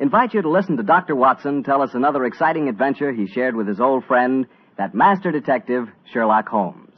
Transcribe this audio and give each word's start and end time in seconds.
invite 0.00 0.34
you 0.34 0.42
to 0.42 0.50
listen 0.50 0.76
to 0.76 0.82
Dr. 0.82 1.14
Watson 1.14 1.62
tell 1.62 1.82
us 1.82 1.90
another 1.94 2.24
exciting 2.24 2.68
adventure 2.68 3.12
he 3.12 3.26
shared 3.26 3.56
with 3.56 3.66
his 3.66 3.80
old 3.80 4.04
friend, 4.04 4.46
that 4.76 4.94
master 4.94 5.32
detective, 5.32 5.88
Sherlock 6.12 6.48
Holmes. 6.48 6.92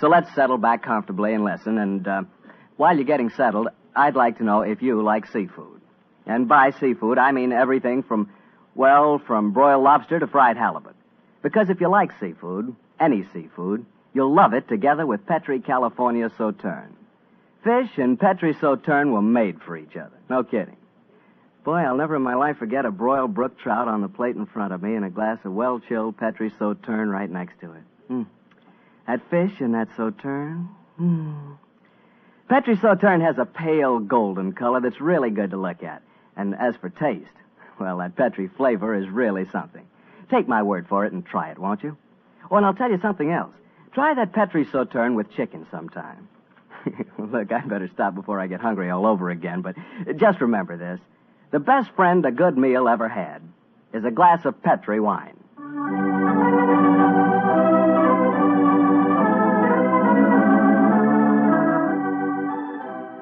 So 0.00 0.08
let's 0.08 0.34
settle 0.34 0.58
back 0.58 0.82
comfortably 0.82 1.34
and 1.34 1.44
listen. 1.44 1.78
And 1.78 2.08
uh, 2.08 2.22
while 2.76 2.96
you're 2.96 3.04
getting 3.04 3.30
settled, 3.30 3.68
I'd 3.94 4.16
like 4.16 4.38
to 4.38 4.44
know 4.44 4.62
if 4.62 4.82
you 4.82 5.02
like 5.02 5.26
seafood. 5.26 5.80
And 6.26 6.48
by 6.48 6.70
seafood, 6.80 7.18
I 7.18 7.32
mean 7.32 7.52
everything 7.52 8.02
from, 8.02 8.30
well, 8.74 9.20
from 9.26 9.52
broiled 9.52 9.84
lobster 9.84 10.18
to 10.18 10.26
fried 10.26 10.56
halibut. 10.56 10.96
Because 11.42 11.70
if 11.70 11.80
you 11.80 11.90
like 11.90 12.10
seafood, 12.20 12.74
any 12.98 13.24
seafood, 13.32 13.84
you'll 14.14 14.34
love 14.34 14.54
it 14.54 14.68
together 14.68 15.06
with 15.06 15.26
Petri 15.26 15.60
California 15.60 16.30
Sauterne. 16.38 16.94
Fish 17.62 17.90
and 17.98 18.18
Petri 18.18 18.54
Sauterne 18.54 19.12
were 19.12 19.22
made 19.22 19.60
for 19.62 19.76
each 19.76 19.96
other. 19.96 20.16
No 20.28 20.42
kidding. 20.42 20.76
Boy, 21.64 21.78
I'll 21.78 21.96
never 21.96 22.16
in 22.16 22.22
my 22.22 22.34
life 22.34 22.56
forget 22.58 22.86
a 22.86 22.90
broiled 22.90 23.34
brook 23.34 23.58
trout 23.58 23.86
on 23.86 24.00
the 24.00 24.08
plate 24.08 24.36
in 24.36 24.46
front 24.46 24.72
of 24.72 24.82
me 24.82 24.94
and 24.94 25.04
a 25.04 25.10
glass 25.10 25.38
of 25.44 25.52
well-chilled 25.52 26.16
Petri 26.16 26.50
Sauterne 26.58 27.10
right 27.10 27.30
next 27.30 27.60
to 27.60 27.72
it. 27.72 27.82
Mm. 28.10 28.26
That 29.06 29.28
fish 29.28 29.60
and 29.60 29.74
that 29.74 29.88
Sauterne. 29.96 30.68
Mm. 30.98 31.58
Petri 32.48 32.76
Sauterne 32.76 33.20
has 33.20 33.38
a 33.38 33.44
pale 33.44 33.98
golden 33.98 34.52
color 34.52 34.80
that's 34.80 35.00
really 35.00 35.30
good 35.30 35.50
to 35.50 35.56
look 35.56 35.82
at. 35.82 36.02
And 36.36 36.54
as 36.54 36.76
for 36.76 36.88
taste, 36.88 37.30
well, 37.78 37.98
that 37.98 38.16
Petri 38.16 38.48
flavor 38.48 38.94
is 38.94 39.08
really 39.08 39.46
something. 39.50 39.86
Take 40.30 40.48
my 40.48 40.62
word 40.62 40.86
for 40.88 41.04
it 41.04 41.12
and 41.12 41.24
try 41.24 41.50
it, 41.50 41.58
won't 41.58 41.82
you? 41.82 41.96
Oh, 42.50 42.56
and 42.56 42.64
I'll 42.64 42.74
tell 42.74 42.90
you 42.90 43.00
something 43.00 43.30
else. 43.30 43.52
Try 43.92 44.14
that 44.14 44.32
Petri 44.32 44.64
Sauterne 44.64 45.14
with 45.14 45.32
chicken 45.34 45.66
sometime. 45.70 46.28
Look, 47.18 47.52
I 47.52 47.60
better 47.60 47.90
stop 47.92 48.14
before 48.14 48.40
I 48.40 48.46
get 48.46 48.60
hungry 48.60 48.90
all 48.90 49.06
over 49.06 49.30
again, 49.30 49.60
but 49.60 49.76
just 50.16 50.40
remember 50.40 50.76
this. 50.76 51.00
The 51.50 51.58
best 51.58 51.90
friend 51.96 52.24
a 52.24 52.30
good 52.30 52.56
meal 52.56 52.86
ever 52.88 53.08
had 53.08 53.42
is 53.92 54.04
a 54.04 54.10
glass 54.10 54.44
of 54.44 54.62
Petri 54.62 55.00
wine. 55.00 55.36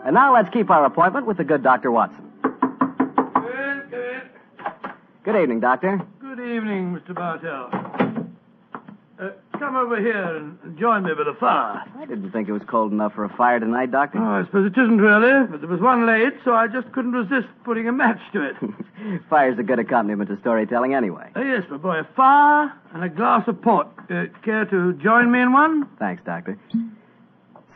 And 0.04 0.14
now 0.14 0.34
let's 0.34 0.50
keep 0.50 0.70
our 0.70 0.84
appointment 0.84 1.26
with 1.26 1.38
the 1.38 1.44
good 1.44 1.62
Dr. 1.62 1.90
Watson. 1.90 2.30
Come 2.42 3.46
in. 3.46 4.22
Good 5.22 5.36
evening, 5.36 5.60
Doctor. 5.60 6.00
Good 6.20 6.40
evening, 6.40 6.98
Mr. 6.98 7.14
Bartell. 7.14 7.87
Uh, 9.58 9.64
come 9.66 9.76
over 9.76 10.00
here 10.00 10.36
and 10.36 10.78
join 10.78 11.04
me 11.04 11.10
by 11.14 11.24
the 11.24 11.36
fire. 11.38 11.84
I 11.98 12.06
didn't 12.06 12.30
think 12.30 12.48
it 12.48 12.52
was 12.52 12.62
cold 12.66 12.92
enough 12.92 13.14
for 13.14 13.24
a 13.24 13.28
fire 13.36 13.58
tonight, 13.58 13.90
Doctor. 13.90 14.18
Oh, 14.18 14.40
I 14.40 14.44
suppose 14.44 14.70
it 14.70 14.80
isn't 14.80 14.98
really, 14.98 15.46
but 15.46 15.60
there 15.60 15.68
was 15.68 15.80
one 15.80 16.06
laid, 16.06 16.32
so 16.44 16.52
I 16.54 16.68
just 16.68 16.90
couldn't 16.92 17.12
resist 17.12 17.48
putting 17.64 17.88
a 17.88 17.92
match 17.92 18.20
to 18.32 18.42
it. 18.48 18.56
Fire's 19.30 19.58
a 19.58 19.62
good 19.62 19.78
accompaniment 19.78 20.30
to 20.30 20.38
storytelling 20.40 20.94
anyway. 20.94 21.30
Oh, 21.34 21.42
yes, 21.42 21.64
my 21.70 21.76
boy, 21.76 21.98
a 21.98 22.04
fire 22.16 22.72
and 22.94 23.04
a 23.04 23.08
glass 23.08 23.48
of 23.48 23.60
port. 23.60 23.88
Uh, 24.10 24.26
care 24.44 24.64
to 24.66 24.92
join 24.94 25.30
me 25.30 25.40
in 25.40 25.52
one? 25.52 25.88
Thanks, 25.98 26.22
Doctor. 26.24 26.58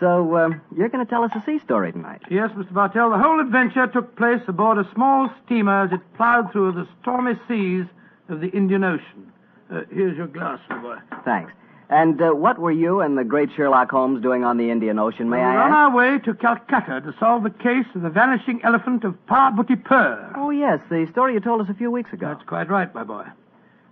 So, 0.00 0.37
um, 0.37 0.60
you're 0.76 0.88
going 0.88 1.04
to 1.04 1.10
tell 1.10 1.22
us 1.22 1.31
a 1.34 1.42
sea 1.44 1.60
story 1.60 1.92
tonight. 1.92 2.22
Yes, 2.31 2.50
Mr. 2.53 2.72
Bartell. 2.72 3.10
The 3.10 3.19
whole 3.19 3.41
adventure 3.41 3.87
took 3.87 4.16
place 4.16 4.42
aboard 4.48 4.78
a 4.78 4.88
small 4.94 5.31
steamer 5.44 5.84
as 5.84 5.92
it 5.92 6.00
plowed 6.16 6.50
through 6.50 6.72
the 6.72 6.88
stormy 7.00 7.34
seas 7.47 7.87
of 8.28 8.41
the 8.41 8.48
Indian 8.48 8.82
Ocean. 8.82 9.32
Uh, 9.71 9.82
here's 9.92 10.16
your 10.16 10.26
glass, 10.26 10.59
my 10.69 10.78
boy. 10.78 10.97
Thanks. 11.25 11.53
And 11.92 12.22
uh, 12.22 12.30
what 12.30 12.58
were 12.58 12.72
you 12.72 13.03
and 13.03 13.19
the 13.19 13.22
great 13.22 13.50
Sherlock 13.54 13.91
Holmes 13.91 14.22
doing 14.22 14.44
on 14.44 14.56
the 14.56 14.70
Indian 14.70 14.98
Ocean, 14.98 15.28
may 15.28 15.36
I 15.36 15.53
We're 15.53 15.60
on 15.60 15.70
ask? 15.72 15.76
our 15.76 15.94
way 15.94 16.19
to 16.20 16.32
Calcutta 16.32 17.03
to 17.03 17.14
solve 17.20 17.42
the 17.42 17.50
case 17.50 17.84
of 17.94 18.00
the 18.00 18.08
vanishing 18.08 18.62
elephant 18.64 19.04
of 19.04 19.14
Parbutipur. 19.26 20.32
Oh, 20.34 20.48
yes, 20.48 20.80
the 20.88 21.06
story 21.12 21.34
you 21.34 21.41
told 21.41 21.60
us 21.60 21.66
a 21.69 21.75
few 21.75 21.91
weeks 21.91 22.10
ago. 22.14 22.28
That's 22.28 22.48
quite 22.48 22.70
right, 22.70 22.92
my 22.94 23.04
boy. 23.04 23.26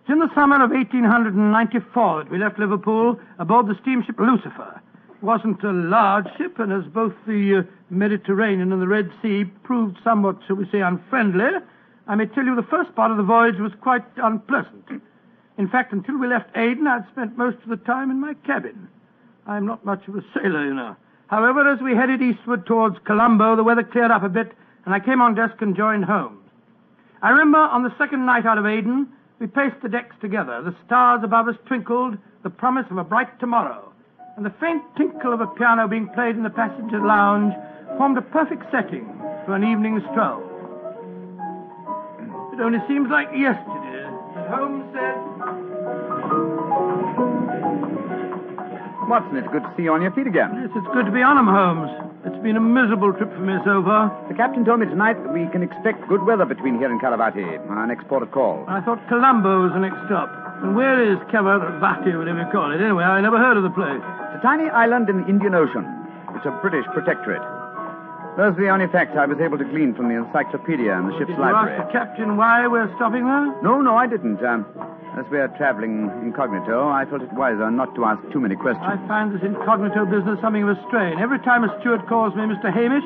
It's 0.01 0.09
in 0.09 0.19
the 0.19 0.35
summer 0.35 0.65
of 0.65 0.71
1894 0.71 2.25
that 2.25 2.33
we 2.33 2.39
left 2.39 2.59
Liverpool 2.59 3.21
aboard 3.39 3.67
the 3.67 3.77
steamship 3.83 4.19
Lucifer. 4.19 4.81
It 5.11 5.23
wasn't 5.23 5.63
a 5.63 5.71
large 5.71 6.25
ship, 6.39 6.59
and 6.59 6.73
as 6.73 6.91
both 6.91 7.13
the 7.27 7.59
uh, 7.69 7.71
Mediterranean 7.91 8.73
and 8.73 8.81
the 8.81 8.89
Red 8.89 9.11
Sea 9.21 9.45
proved 9.63 9.99
somewhat, 10.03 10.39
shall 10.47 10.57
we 10.57 10.67
say, 10.73 10.81
unfriendly, 10.81 11.51
I 12.07 12.15
may 12.15 12.25
tell 12.25 12.47
you 12.47 12.57
the 12.57 12.63
first 12.63 12.95
part 12.95 13.11
of 13.11 13.19
the 13.19 13.23
voyage 13.25 13.59
was 13.59 13.73
quite 13.83 14.07
unpleasant. 14.17 15.03
In 15.61 15.69
fact, 15.69 15.93
until 15.93 16.17
we 16.17 16.27
left 16.27 16.57
Aden, 16.57 16.87
I'd 16.87 17.07
spent 17.13 17.37
most 17.37 17.59
of 17.63 17.69
the 17.69 17.77
time 17.85 18.11
in 18.11 18.19
my 18.19 18.33
cabin. 18.47 18.89
I'm 19.47 19.67
not 19.67 19.85
much 19.85 20.09
of 20.09 20.17
a 20.17 20.25
sailor, 20.33 20.65
you 20.65 20.73
know. 20.73 20.97
However, 21.27 21.71
as 21.71 21.79
we 21.83 21.95
headed 21.95 22.23
eastward 22.23 22.65
towards 22.65 22.97
Colombo, 23.05 23.57
the 23.57 23.63
weather 23.63 23.83
cleared 23.85 24.11
up 24.11 24.23
a 24.23 24.31
bit, 24.31 24.53
and 24.87 24.95
I 24.95 25.01
came 25.01 25.21
on 25.21 25.35
deck 25.35 25.61
and 25.61 25.77
joined 25.77 26.07
Holmes. 26.07 26.49
I 27.21 27.29
remember 27.29 27.59
on 27.59 27.83
the 27.83 27.95
second 27.99 28.25
night 28.25 28.47
out 28.47 28.57
of 28.57 28.65
Aden, 28.65 29.07
we 29.39 29.49
paced 29.49 29.83
the 29.83 29.91
decks 29.91 30.17
together. 30.23 30.63
The 30.63 30.75
stars 30.87 31.21
above 31.23 31.47
us 31.47 31.57
twinkled, 31.67 32.17
the 32.43 32.49
promise 32.49 32.87
of 32.91 32.97
a 32.97 33.05
bright 33.05 33.39
tomorrow. 33.39 33.93
And 34.39 34.47
the 34.47 34.55
faint 34.61 34.83
tinkle 34.97 35.35
of 35.35 35.43
a 35.43 35.47
piano 35.47 35.87
being 35.87 36.09
played 36.15 36.37
in 36.37 36.43
the 36.43 36.49
passenger 36.49 37.05
lounge 37.05 37.53
formed 37.99 38.17
a 38.17 38.23
perfect 38.23 38.65
setting 38.73 39.05
for 39.45 39.55
an 39.55 39.65
evening 39.65 40.01
stroll. 40.11 40.41
It 42.55 42.65
only 42.65 42.81
seems 42.89 43.11
like 43.11 43.29
yesterday 43.37 43.91
Holmes 44.51 44.85
said, 44.93 45.10
Watson, 49.11 49.37
it's 49.37 49.51
good 49.51 49.67
to 49.67 49.73
see 49.77 49.83
you 49.83 49.93
on 49.93 50.03
your 50.03 50.13
feet 50.13 50.31
again. 50.31 50.55
Yes, 50.55 50.71
it's 50.79 50.87
good 50.95 51.05
to 51.05 51.11
be 51.11 51.21
on 51.21 51.37
'em, 51.37 51.51
Holmes. 51.51 51.91
It's 52.25 52.39
been 52.47 52.57
a 52.57 52.61
miserable 52.63 53.13
trip 53.13 53.35
for 53.35 53.41
me 53.43 53.59
so 53.65 53.83
far. 53.83 54.13
The 54.29 54.35
captain 54.35 54.65
told 54.65 54.79
me 54.79 54.87
tonight 54.87 55.19
that 55.23 55.33
we 55.33 55.47
can 55.49 55.63
expect 55.63 56.07
good 56.07 56.23
weather 56.23 56.45
between 56.45 56.79
here 56.79 56.89
and 56.89 57.01
Cavarati, 57.01 57.59
our 57.69 57.87
next 57.87 58.07
port 58.07 58.23
of 58.23 58.31
call. 58.31 58.65
I 58.69 58.81
thought 58.81 59.01
Colombo 59.09 59.63
was 59.63 59.73
the 59.73 59.81
next 59.81 59.99
stop. 60.07 60.31
And 60.63 60.77
where 60.77 61.03
is 61.03 61.19
Cavalvati, 61.27 62.17
whatever 62.17 62.39
you 62.39 62.47
call 62.53 62.71
it? 62.71 62.81
Anyway, 62.81 63.03
I 63.03 63.21
never 63.21 63.39
heard 63.39 63.57
of 63.57 63.65
the 63.65 63.71
place. 63.71 64.03
It's 64.31 64.39
a 64.39 64.47
tiny 64.47 64.71
island 64.71 65.09
in 65.11 65.23
the 65.23 65.27
Indian 65.27 65.55
Ocean. 65.55 65.85
It's 66.37 66.47
a 66.47 66.53
British 66.63 66.87
protectorate. 66.95 67.43
Those 68.41 68.57
are 68.57 68.65
the 68.65 68.73
only 68.73 68.89
facts 68.89 69.21
I 69.21 69.27
was 69.29 69.37
able 69.37 69.59
to 69.61 69.69
glean 69.69 69.93
from 69.93 70.09
the 70.09 70.17
encyclopedia 70.17 70.97
and 70.97 71.13
the 71.13 71.19
ship's 71.21 71.29
Did 71.29 71.37
you 71.37 71.45
library. 71.45 71.77
ask 71.77 71.85
the 71.85 71.93
captain 71.93 72.41
why 72.41 72.65
we're 72.65 72.89
stopping 72.97 73.29
there? 73.29 73.53
No, 73.61 73.85
no, 73.85 74.01
I 74.01 74.09
didn't. 74.09 74.41
Um, 74.41 74.65
as 75.21 75.29
we're 75.29 75.53
traveling 75.61 76.09
incognito, 76.25 76.89
I 76.89 77.05
felt 77.05 77.21
it 77.21 77.29
wiser 77.37 77.71
not 77.71 77.93
to 78.01 78.09
ask 78.09 78.25
too 78.33 78.41
many 78.41 78.57
questions. 78.57 78.81
I 78.89 78.97
find 79.05 79.37
this 79.37 79.45
incognito 79.45 80.09
business 80.09 80.41
something 80.41 80.65
of 80.65 80.73
a 80.73 80.81
strain. 80.89 81.21
Every 81.21 81.37
time 81.45 81.69
a 81.69 81.71
steward 81.85 82.09
calls 82.09 82.33
me 82.33 82.49
Mr. 82.49 82.73
Hamish, 82.73 83.05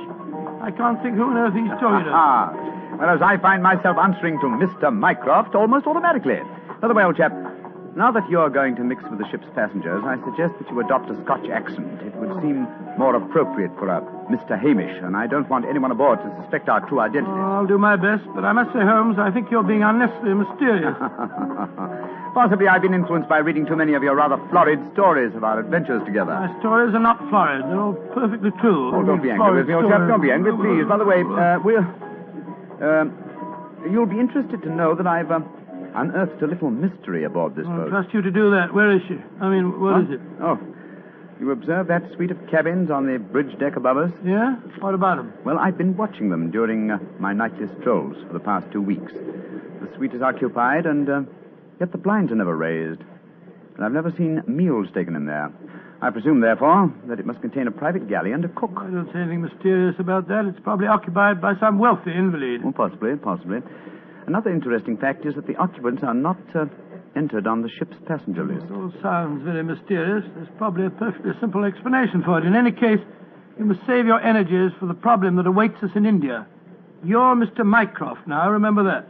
I 0.63 0.71
can't 0.71 1.03
think 1.03 1.19
who 1.19 1.27
on 1.27 1.35
earth 1.35 1.59
he's 1.59 1.67
talking 1.83 2.07
to. 2.07 2.15
Ah, 2.15 2.55
whereas 3.03 3.19
I 3.19 3.35
find 3.43 3.59
myself 3.59 3.99
answering 3.99 4.39
to 4.39 4.47
Mr. 4.47 4.95
Mycroft 4.95 5.57
almost 5.57 5.91
automatically. 5.91 6.39
By 6.81 6.87
the 6.87 6.95
way, 6.95 7.03
old 7.03 7.17
chap, 7.17 7.35
now 7.97 8.13
that 8.15 8.23
you're 8.31 8.51
going 8.51 8.77
to 8.77 8.85
mix 8.85 9.03
with 9.11 9.19
the 9.19 9.27
ship's 9.35 9.51
passengers, 9.59 10.05
I 10.07 10.15
suggest 10.23 10.55
that 10.63 10.71
you 10.71 10.79
adopt 10.79 11.11
a 11.11 11.19
Scotch 11.27 11.51
accent. 11.51 12.03
It 12.03 12.15
would 12.23 12.39
seem 12.39 12.71
more 12.99 13.15
appropriate 13.17 13.71
for 13.79 13.89
a 13.89 14.01
Mr. 14.31 14.59
Hamish, 14.59 14.97
and 15.03 15.17
I 15.17 15.27
don't 15.27 15.49
want 15.51 15.67
anyone 15.67 15.91
aboard 15.91 16.19
to 16.21 16.29
suspect 16.41 16.69
our 16.69 16.81
true 16.89 17.01
identity. 17.01 17.29
Oh, 17.31 17.61
I'll 17.61 17.67
do 17.67 17.77
my 17.77 17.97
best, 17.97 18.25
but 18.35 18.45
I 18.45 18.53
must 18.53 18.73
say, 18.73 18.81
Holmes, 18.81 19.19
I 19.19 19.31
think 19.31 19.51
you're 19.51 19.63
being 19.67 19.83
unnecessarily 19.83 20.35
mysterious. 20.47 20.97
Possibly 22.35 22.67
I've 22.67 22.83
been 22.83 22.95
influenced 22.95 23.29
by 23.29 23.39
reading 23.39 23.67
too 23.67 23.77
many 23.77 23.95
of 23.95 24.03
your 24.03 24.17
rather 24.17 24.37
florid 24.51 24.81
stories 24.93 25.35
of 25.37 25.45
our 25.45 25.61
adventures 25.61 26.03
together. 26.05 26.33
My 26.35 26.51
stories 26.61 26.95
are 26.95 26.99
not 27.05 27.19
florid. 27.31 27.63
They're 27.63 27.79
all 27.79 27.95
perfectly 28.15 28.51
true. 28.61 28.91
Oh, 28.95 29.03
don't 29.05 29.23
be 29.23 29.31
angry 29.31 29.59
with 29.59 29.69
me, 29.69 29.75
old 29.75 29.87
chap. 29.91 30.09
Don't 30.09 30.23
be 30.23 30.33
angry, 30.33 30.53
please. 30.57 30.89
By 30.89 30.99
the 30.99 31.05
way, 31.07 31.23
uh, 31.23 31.59
we'll. 31.63 31.85
Um, 32.83 33.15
you'll 33.91 34.11
be 34.11 34.19
interested 34.19 34.63
to 34.63 34.71
know 34.71 34.95
that 34.97 35.07
I've 35.07 35.31
um, 35.31 35.47
unearthed 35.95 36.43
a 36.43 36.47
little 36.47 36.71
mystery 36.71 37.23
aboard 37.25 37.55
this 37.55 37.67
boat. 37.67 37.89
trust 37.89 38.13
you 38.13 38.21
to 38.23 38.31
do 38.31 38.51
that. 38.51 38.75
Where 38.75 38.91
is 38.91 39.03
she? 39.07 39.15
I 39.41 39.49
mean, 39.49 39.81
what 39.81 40.03
is 40.03 40.11
it? 40.11 40.21
Oh. 40.43 40.59
You 41.45 41.51
observe 41.51 41.89
that 41.89 42.11
suite 42.15 42.31
of 42.31 42.39
cabins 42.47 42.91
on 42.91 43.05
the 43.05 43.19
bridge 43.19 43.59
deck 43.59 43.77
above 43.77 43.99
us? 43.99 44.11
Yeah? 44.25 44.55
What 44.81 44.95
about 44.95 45.19
them? 45.19 45.35
Well, 45.45 45.59
I've 45.59 45.77
been 45.77 45.95
watching 45.95 46.31
them 46.31 46.51
during 46.51 46.91
uh, 46.91 46.99
my 47.19 47.35
nightly 47.35 47.67
strolls 47.79 48.17
for 48.27 48.33
the 48.33 48.41
past 48.41 48.73
two 48.73 48.81
weeks. 48.81 49.13
The 49.13 49.91
suite 49.95 50.15
is 50.15 50.23
occupied, 50.23 50.87
and 50.87 51.07
uh, 51.07 51.23
yet 51.79 51.93
the 51.93 51.99
blinds 51.99 52.33
are 52.33 52.35
never 52.35 52.57
raised. 52.57 53.03
And 53.77 53.85
I've 53.85 53.93
never 53.93 54.11
seen 54.17 54.43
meals 54.47 54.89
taken 54.95 55.15
in 55.15 55.27
there. 55.27 55.53
I 56.01 56.09
presume, 56.09 56.41
therefore, 56.41 56.91
that 57.09 57.21
it 57.21 57.27
must 57.27 57.43
contain 57.43 57.67
a 57.67 57.71
private 57.71 58.09
galley 58.09 58.33
and 58.33 58.43
a 58.47 58.49
cook. 58.49 58.73
I 58.79 58.89
don't 58.89 59.13
see 59.13 59.19
anything 59.19 59.43
mysterious 59.43 59.97
about 59.99 60.29
that. 60.29 60.47
It's 60.47 60.61
probably 60.61 60.87
occupied 60.87 61.43
by 61.43 61.61
some 61.61 61.79
wealthy 61.79 62.13
invalid. 62.13 62.63
Oh, 62.65 62.73
possibly, 62.73 63.17
possibly. 63.17 63.59
Another 64.27 64.49
interesting 64.51 64.97
fact 64.97 65.27
is 65.27 65.35
that 65.35 65.47
the 65.47 65.57
occupants 65.57 66.03
are 66.05 66.15
not 66.15 66.39
uh, 66.55 66.65
entered 67.17 67.47
on 67.47 67.63
the 67.63 67.69
ship's 67.79 67.97
passenger 68.07 68.45
list. 68.45 68.67
It 68.67 68.73
all 68.73 68.93
sounds 69.03 69.43
very 69.45 69.63
mysterious. 69.63 70.25
There's 70.35 70.49
probably 70.59 70.87
a 70.87 70.91
perfectly 70.91 71.33
simple 71.41 71.65
explanation 71.65 72.23
for 72.23 72.39
it. 72.39 72.45
In 72.45 72.55
any 72.55 72.73
case, 72.73 73.01
you 73.59 73.65
must 73.65 73.81
save 73.87 74.07
your 74.07 74.21
energies 74.21 74.73
for 74.81 74.87
the 74.87 74.95
problem 74.95 75.37
that 75.37 75.47
awaits 75.47 75.83
us 75.83 75.91
in 75.95 76.07
India. 76.07 76.47
You're 77.05 77.37
Mr. 77.37 77.65
Mycroft 77.65 78.27
now, 78.27 78.51
remember 78.51 78.85
that. 78.85 79.09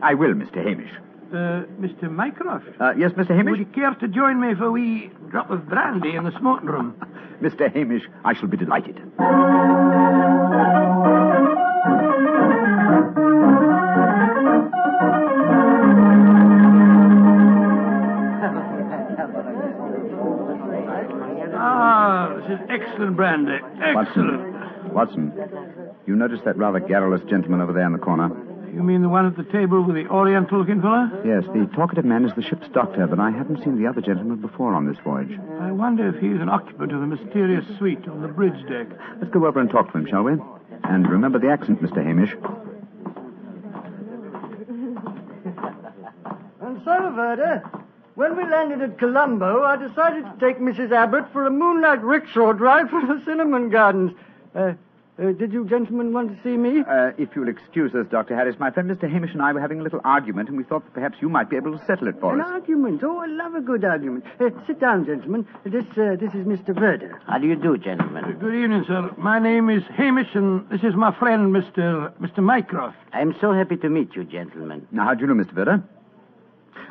I 0.00 0.14
will, 0.14 0.34
Mr. 0.34 0.64
Hamish. 0.64 0.90
Uh, 1.32 1.64
Mr. 1.80 2.10
Mycroft? 2.10 2.66
Uh, 2.80 2.92
yes, 2.96 3.10
Mr. 3.12 3.36
Hamish? 3.36 3.52
Would 3.52 3.60
you 3.60 3.72
care 3.74 3.94
to 3.94 4.08
join 4.08 4.40
me 4.40 4.54
for 4.54 4.66
a 4.66 4.70
wee 4.70 5.10
drop 5.30 5.50
of 5.50 5.66
brandy 5.68 6.14
in 6.14 6.24
the 6.24 6.32
smoking 6.38 6.68
room? 6.68 6.94
Mr. 7.42 7.72
Hamish, 7.72 8.02
I 8.24 8.34
shall 8.34 8.48
be 8.48 8.56
delighted. 8.56 9.00
Is 22.52 22.60
excellent 22.68 23.16
brandy. 23.16 23.58
Excellent. 23.82 24.92
Watson, 24.92 25.32
you 26.06 26.14
noticed 26.16 26.44
that 26.44 26.56
rather 26.56 26.80
garrulous 26.80 27.22
gentleman 27.28 27.60
over 27.60 27.72
there 27.72 27.86
in 27.86 27.92
the 27.92 27.98
corner? 27.98 28.30
You 28.72 28.82
mean 28.82 29.02
the 29.02 29.08
one 29.08 29.26
at 29.26 29.36
the 29.36 29.44
table 29.44 29.82
with 29.82 29.96
the 29.96 30.06
oriental 30.08 30.58
looking 30.58 30.80
fella? 30.80 31.10
Yes, 31.24 31.44
the 31.52 31.68
talkative 31.74 32.06
man 32.06 32.24
is 32.24 32.32
the 32.34 32.42
ship's 32.42 32.68
doctor, 32.72 33.06
but 33.06 33.20
I 33.20 33.30
haven't 33.30 33.62
seen 33.62 33.80
the 33.80 33.86
other 33.86 34.00
gentleman 34.00 34.40
before 34.40 34.74
on 34.74 34.86
this 34.86 34.96
voyage. 35.04 35.38
I 35.60 35.70
wonder 35.70 36.08
if 36.08 36.20
he's 36.22 36.40
an 36.40 36.48
occupant 36.48 36.92
of 36.92 37.00
the 37.00 37.06
mysterious 37.06 37.66
suite 37.76 38.08
on 38.08 38.22
the 38.22 38.28
bridge 38.28 38.66
deck. 38.68 38.86
Let's 39.20 39.32
go 39.32 39.46
over 39.46 39.60
and 39.60 39.68
talk 39.68 39.92
to 39.92 39.98
him, 39.98 40.06
shall 40.08 40.22
we? 40.22 40.32
And 40.84 41.06
remember 41.06 41.38
the 41.38 41.50
accent, 41.50 41.82
Mr. 41.82 42.02
Hamish. 42.02 42.32
And 46.62 46.80
so, 46.84 47.12
Verda, 47.14 47.81
when 48.14 48.36
we 48.36 48.44
landed 48.44 48.82
at 48.82 48.98
Colombo, 48.98 49.62
I 49.62 49.76
decided 49.76 50.24
to 50.24 50.34
take 50.40 50.58
Mrs. 50.58 50.92
Abbott 50.92 51.32
for 51.32 51.46
a 51.46 51.50
moonlight 51.50 52.02
rickshaw 52.02 52.52
drive 52.52 52.90
through 52.90 53.06
the 53.06 53.24
cinnamon 53.24 53.70
gardens. 53.70 54.12
Uh, 54.54 54.72
uh, 55.18 55.30
did 55.32 55.52
you 55.52 55.66
gentlemen 55.68 56.12
want 56.12 56.34
to 56.34 56.42
see 56.42 56.56
me? 56.56 56.80
Uh, 56.80 57.12
if 57.18 57.28
you'll 57.36 57.48
excuse 57.48 57.94
us, 57.94 58.06
Dr. 58.10 58.34
Harris, 58.34 58.56
my 58.58 58.70
friend 58.70 58.90
Mr. 58.90 59.10
Hamish 59.10 59.32
and 59.32 59.42
I 59.42 59.52
were 59.52 59.60
having 59.60 59.78
a 59.78 59.82
little 59.82 60.00
argument, 60.04 60.48
and 60.48 60.56
we 60.56 60.64
thought 60.64 60.84
that 60.84 60.94
perhaps 60.94 61.18
you 61.20 61.28
might 61.28 61.50
be 61.50 61.56
able 61.56 61.78
to 61.78 61.84
settle 61.84 62.08
it 62.08 62.18
for 62.18 62.32
An 62.34 62.40
us. 62.40 62.46
An 62.48 62.52
argument. 62.54 63.02
Oh, 63.04 63.18
I 63.18 63.26
love 63.26 63.54
a 63.54 63.60
good 63.60 63.84
argument. 63.84 64.24
Uh, 64.40 64.48
sit 64.66 64.80
down, 64.80 65.04
gentlemen. 65.04 65.46
This, 65.64 65.84
uh, 65.98 66.16
this 66.18 66.32
is 66.32 66.46
Mr. 66.46 66.74
Verda. 66.74 67.10
How 67.26 67.38
do 67.38 67.46
you 67.46 67.56
do, 67.56 67.76
gentlemen? 67.76 68.36
Good 68.40 68.54
evening, 68.54 68.84
sir. 68.86 69.10
My 69.18 69.38
name 69.38 69.68
is 69.68 69.82
Hamish, 69.94 70.34
and 70.34 70.68
this 70.70 70.82
is 70.82 70.94
my 70.94 71.16
friend, 71.18 71.54
Mr. 71.54 72.10
Mr. 72.18 72.38
Mycroft. 72.38 72.96
I'm 73.12 73.34
so 73.38 73.52
happy 73.52 73.76
to 73.76 73.90
meet 73.90 74.16
you, 74.16 74.24
gentlemen. 74.24 74.88
Now, 74.90 75.04
how 75.04 75.14
do 75.14 75.20
you 75.20 75.26
know, 75.26 75.44
Mr. 75.44 75.52
Verda? 75.52 75.84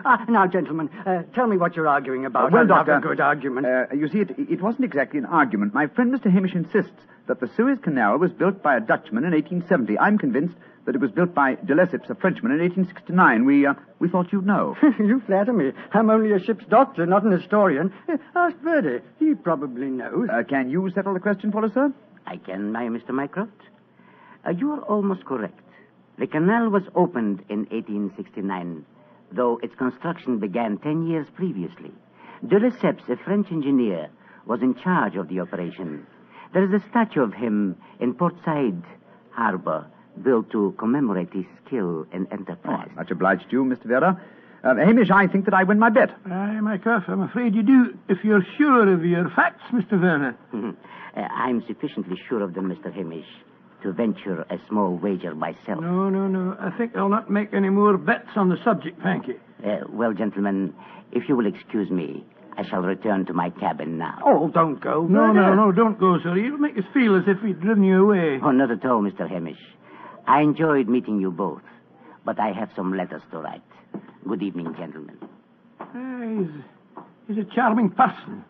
Ah, 0.03 0.25
now, 0.27 0.47
gentlemen, 0.47 0.89
uh, 1.05 1.23
tell 1.35 1.47
me 1.47 1.57
what 1.57 1.75
you're 1.75 1.87
arguing 1.87 2.25
about. 2.25 2.51
well, 2.51 2.61
I 2.61 2.65
love 2.65 2.87
Doctor. 2.87 2.97
a 2.97 3.01
good 3.01 3.19
argument. 3.19 3.67
Uh, 3.67 3.85
you 3.95 4.07
see, 4.07 4.19
it, 4.19 4.31
it 4.37 4.61
wasn't 4.61 4.85
exactly 4.85 5.19
an 5.19 5.25
argument. 5.25 5.73
My 5.73 5.87
friend 5.87 6.13
Mr. 6.13 6.31
Hamish 6.31 6.53
insists 6.55 6.91
that 7.27 7.39
the 7.39 7.49
Suez 7.55 7.77
Canal 7.83 8.17
was 8.17 8.31
built 8.31 8.63
by 8.63 8.77
a 8.77 8.79
Dutchman 8.79 9.23
in 9.23 9.31
1870. 9.31 9.99
I'm 9.99 10.17
convinced 10.17 10.55
that 10.85 10.95
it 10.95 11.01
was 11.01 11.11
built 11.11 11.35
by 11.35 11.55
de 11.55 11.75
Lesseps, 11.75 12.09
a 12.09 12.15
Frenchman, 12.15 12.51
in 12.51 12.59
1869. 12.59 13.45
We, 13.45 13.67
uh, 13.67 13.73
we 13.99 14.09
thought 14.09 14.31
you'd 14.33 14.45
know. 14.47 14.75
you 14.99 15.21
flatter 15.27 15.53
me. 15.53 15.71
I'm 15.93 16.09
only 16.09 16.33
a 16.33 16.39
ship's 16.39 16.65
doctor, 16.65 17.05
not 17.05 17.23
an 17.23 17.31
historian. 17.31 17.93
Uh, 18.09 18.17
ask 18.35 18.55
Verda. 18.63 19.01
He 19.19 19.35
probably 19.35 19.87
knows. 19.87 20.27
Uh, 20.31 20.41
can 20.43 20.69
you 20.69 20.89
settle 20.95 21.13
the 21.13 21.19
question 21.19 21.51
for 21.51 21.63
us, 21.63 21.73
sir? 21.73 21.93
I 22.25 22.37
can, 22.37 22.71
my 22.71 22.83
Mr. 22.85 23.11
Mycroft. 23.11 23.51
Uh, 24.45 24.51
you 24.51 24.71
are 24.71 24.81
almost 24.81 25.23
correct. 25.25 25.59
The 26.17 26.25
canal 26.27 26.69
was 26.69 26.83
opened 26.95 27.43
in 27.49 27.59
1869, 27.69 28.85
though 29.31 29.59
its 29.63 29.75
construction 29.75 30.39
began 30.39 30.77
ten 30.79 31.07
years 31.07 31.27
previously. 31.35 31.91
De 32.47 32.59
Lesseps, 32.59 33.07
a 33.09 33.17
French 33.17 33.47
engineer, 33.51 34.09
was 34.45 34.61
in 34.61 34.75
charge 34.75 35.15
of 35.15 35.27
the 35.29 35.39
operation. 35.39 36.05
There 36.53 36.63
is 36.63 36.73
a 36.81 36.89
statue 36.89 37.21
of 37.21 37.33
him 37.33 37.75
in 37.99 38.13
Port 38.13 38.35
Said 38.43 38.81
Harbor, 39.31 39.85
built 40.23 40.51
to 40.51 40.75
commemorate 40.77 41.31
his 41.33 41.45
skill 41.65 42.05
and 42.11 42.27
Oh, 42.31 42.33
enterprise. 42.35 42.87
I'm 42.89 42.95
much 42.95 43.11
obliged 43.11 43.43
to 43.49 43.51
you, 43.51 43.63
Mr. 43.63 43.85
Verda. 43.85 44.19
Uh, 44.63 44.75
Hamish, 44.75 45.09
I 45.09 45.27
think 45.27 45.45
that 45.45 45.53
I 45.53 45.63
win 45.63 45.79
my 45.79 45.89
bet. 45.89 46.09
Aye, 46.25 46.59
Mycroft, 46.61 47.07
I'm 47.09 47.21
afraid 47.21 47.55
you 47.55 47.63
do, 47.63 47.97
if 48.09 48.17
you're 48.23 48.45
sure 48.57 48.93
of 48.93 49.03
your 49.05 49.29
facts, 49.35 49.63
Mr. 49.71 49.99
Werner. 50.01 50.35
Uh, 51.13 51.19
I'm 51.23 51.61
sufficiently 51.67 52.15
sure 52.29 52.41
of 52.41 52.53
them, 52.53 52.69
Mr. 52.73 52.89
Hamish, 52.93 53.25
to 53.83 53.91
venture 53.91 54.41
a 54.49 54.57
small 54.67 54.95
wager 54.97 55.33
myself. 55.35 55.79
No, 55.81 56.09
no, 56.09 56.27
no. 56.27 56.55
I 56.59 56.69
think 56.77 56.95
I'll 56.95 57.09
not 57.09 57.29
make 57.29 57.53
any 57.53 57.69
more 57.69 57.97
bets 57.97 58.29
on 58.35 58.49
the 58.49 58.57
subject, 58.63 59.01
thank 59.01 59.27
you. 59.27 59.39
Uh, 59.65 59.79
well, 59.89 60.13
gentlemen, 60.13 60.73
if 61.11 61.27
you 61.29 61.35
will 61.35 61.45
excuse 61.47 61.89
me, 61.89 62.23
I 62.57 62.67
shall 62.67 62.81
return 62.81 63.25
to 63.27 63.33
my 63.33 63.49
cabin 63.49 63.97
now. 63.97 64.19
Oh, 64.25 64.49
don't 64.49 64.79
go. 64.81 65.07
No, 65.07 65.27
Verda. 65.27 65.33
no, 65.33 65.53
no, 65.55 65.71
don't 65.71 65.99
go, 65.99 66.17
sir. 66.21 66.35
You'll 66.37 66.57
make 66.57 66.77
us 66.77 66.83
feel 66.93 67.15
as 67.15 67.23
if 67.27 67.41
we'd 67.43 67.59
driven 67.61 67.83
you 67.83 68.03
away. 68.03 68.39
Oh, 68.43 68.51
not 68.51 68.71
at 68.71 68.85
all, 68.85 69.01
Mr. 69.01 69.29
Hamish. 69.29 69.59
I 70.27 70.41
enjoyed 70.41 70.87
meeting 70.87 71.19
you 71.19 71.31
both, 71.31 71.61
but 72.25 72.39
I 72.39 72.51
have 72.51 72.69
some 72.75 72.95
letters 72.95 73.21
to 73.31 73.37
write. 73.39 73.61
Good 74.27 74.43
evening, 74.43 74.73
gentlemen. 74.77 75.17
Aye, 75.79 76.45
he's, 77.27 77.35
he's 77.35 77.45
a 77.45 77.55
charming 77.55 77.89
person. 77.89 78.43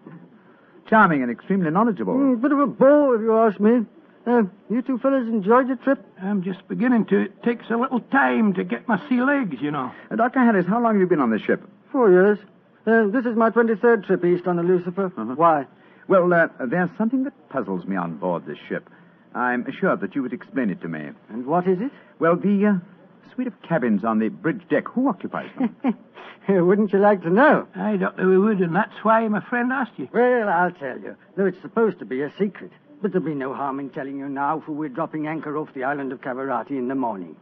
Charming 0.89 1.21
and 1.23 1.31
extremely 1.31 1.69
knowledgeable. 1.71 2.13
Mm, 2.13 2.41
bit 2.41 2.51
of 2.51 2.59
a 2.59 2.67
bore, 2.67 3.15
if 3.15 3.21
you 3.21 3.37
ask 3.37 3.59
me. 3.59 3.85
Uh, 4.25 4.43
you 4.69 4.81
two 4.81 4.99
fellas 4.99 5.27
enjoyed 5.27 5.67
your 5.67 5.77
trip? 5.77 5.99
I'm 6.21 6.43
just 6.43 6.67
beginning 6.67 7.05
to. 7.07 7.21
It 7.23 7.43
takes 7.43 7.65
a 7.69 7.77
little 7.77 7.99
time 7.99 8.53
to 8.53 8.63
get 8.63 8.87
my 8.87 8.97
sea 9.09 9.21
legs, 9.21 9.57
you 9.61 9.71
know. 9.71 9.91
Uh, 10.11 10.15
Dr. 10.15 10.39
Harris, 10.39 10.67
how 10.67 10.81
long 10.81 10.93
have 10.93 11.01
you 11.01 11.07
been 11.07 11.19
on 11.19 11.31
this 11.31 11.41
ship? 11.41 11.67
Four 11.91 12.11
years. 12.11 12.37
Uh, 12.85 13.07
this 13.07 13.25
is 13.25 13.35
my 13.35 13.49
23rd 13.49 14.05
trip 14.05 14.23
east 14.23 14.47
on 14.47 14.57
the 14.57 14.63
Lucifer. 14.63 15.11
Uh-huh. 15.17 15.33
Why? 15.35 15.65
Well, 16.07 16.31
uh, 16.33 16.47
there's 16.65 16.89
something 16.97 17.23
that 17.23 17.49
puzzles 17.49 17.85
me 17.85 17.95
on 17.95 18.17
board 18.17 18.45
this 18.45 18.57
ship. 18.69 18.89
I'm 19.33 19.65
sure 19.79 19.95
that 19.95 20.13
you 20.13 20.21
would 20.21 20.33
explain 20.33 20.69
it 20.69 20.81
to 20.81 20.87
me. 20.87 21.09
And 21.29 21.45
what 21.45 21.67
is 21.67 21.79
it? 21.79 21.91
Well, 22.19 22.35
the 22.35 22.65
uh, 22.65 22.73
suite 23.33 23.47
of 23.47 23.59
cabins 23.61 24.03
on 24.03 24.19
the 24.19 24.29
bridge 24.29 24.61
deck, 24.69 24.87
who 24.87 25.07
occupies 25.09 25.49
them? 25.57 25.75
Wouldn't 26.47 26.91
you 26.91 26.99
like 26.99 27.21
to 27.21 27.29
know? 27.29 27.67
Aye, 27.75 27.97
Doctor, 27.97 28.27
we 28.27 28.37
would, 28.37 28.59
and 28.59 28.75
that's 28.75 29.03
why 29.03 29.27
my 29.27 29.41
friend 29.41 29.71
asked 29.71 29.91
you. 29.97 30.09
Well, 30.11 30.49
I'll 30.49 30.71
tell 30.71 30.99
you. 30.99 31.15
Though 31.37 31.45
it's 31.45 31.61
supposed 31.61 31.99
to 31.99 32.05
be 32.05 32.21
a 32.23 32.33
secret. 32.37 32.71
But 33.01 33.11
there'll 33.11 33.25
be 33.25 33.33
no 33.33 33.53
harm 33.53 33.79
in 33.79 33.89
telling 33.89 34.19
you 34.19 34.29
now, 34.29 34.61
for 34.65 34.73
we're 34.73 34.89
dropping 34.89 35.25
anchor 35.25 35.57
off 35.57 35.69
the 35.73 35.83
island 35.83 36.11
of 36.11 36.21
Cavarati 36.21 36.71
in 36.71 36.87
the 36.87 36.95
morning. 36.95 37.35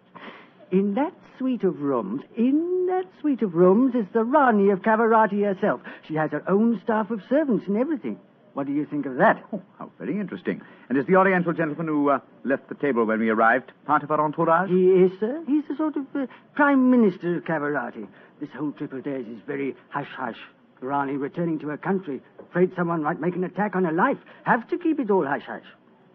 In 0.72 0.94
that 0.94 1.14
suite 1.38 1.64
of 1.64 1.82
rooms, 1.82 2.22
in 2.38 2.88
that 2.88 3.06
suite 3.20 3.42
of 3.42 3.56
rooms 3.56 3.94
is 3.96 4.06
the 4.14 4.24
Rani 4.24 4.70
of 4.70 4.82
Cavarati 4.82 5.44
herself. 5.44 5.82
She 6.08 6.16
has 6.16 6.32
her 6.32 6.44
own 6.48 6.80
staff 6.84 7.12
of 7.12 7.22
servants 7.30 7.66
and 7.68 7.76
everything. 7.76 8.20
What 8.54 8.68
do 8.68 8.74
you 8.74 8.86
think 8.86 9.06
of 9.06 9.18
that? 9.18 9.44
oh, 9.54 9.62
how 9.78 9.92
very 10.00 10.20
interesting. 10.20 10.62
And 10.88 10.98
is 10.98 11.06
the 11.06 11.16
Oriental 11.16 11.54
gentleman 11.54 11.88
who 11.88 12.10
uh, 12.10 12.20
left 12.44 12.70
the 12.70 12.76
table 12.76 13.06
when 13.06 13.20
we 13.20 13.30
arrived 13.30 13.72
part 13.86 14.04
of 14.04 14.12
our 14.12 14.22
entourage? 14.22 14.70
He 14.70 14.88
is, 14.88 15.12
sir. 15.20 15.44
He's 15.46 15.64
the 15.70 15.76
sort 15.76 15.98
of 15.98 16.06
uh, 16.16 16.26
Prime 16.56 16.90
Minister 16.90 17.38
of 17.38 17.44
Cavarati. 17.44 18.08
This 18.40 18.50
whole 18.58 18.72
trip 18.72 18.94
of 18.94 19.04
theirs 19.04 19.28
is 19.28 19.40
very 19.46 19.76
hush-hush. 19.90 20.38
Rani 20.82 21.18
returning 21.18 21.60
to 21.60 21.68
her 21.70 21.78
country, 21.78 22.22
afraid 22.40 22.72
someone 22.76 23.04
might 23.04 23.20
make 23.20 23.36
an 23.36 23.44
attack 23.44 23.76
on 23.76 23.86
her 23.86 23.92
life. 23.92 24.18
Have 24.44 24.68
to 24.70 24.78
keep 24.78 25.00
it 25.00 25.10
all 25.12 25.26
hush-hush. 25.26 25.64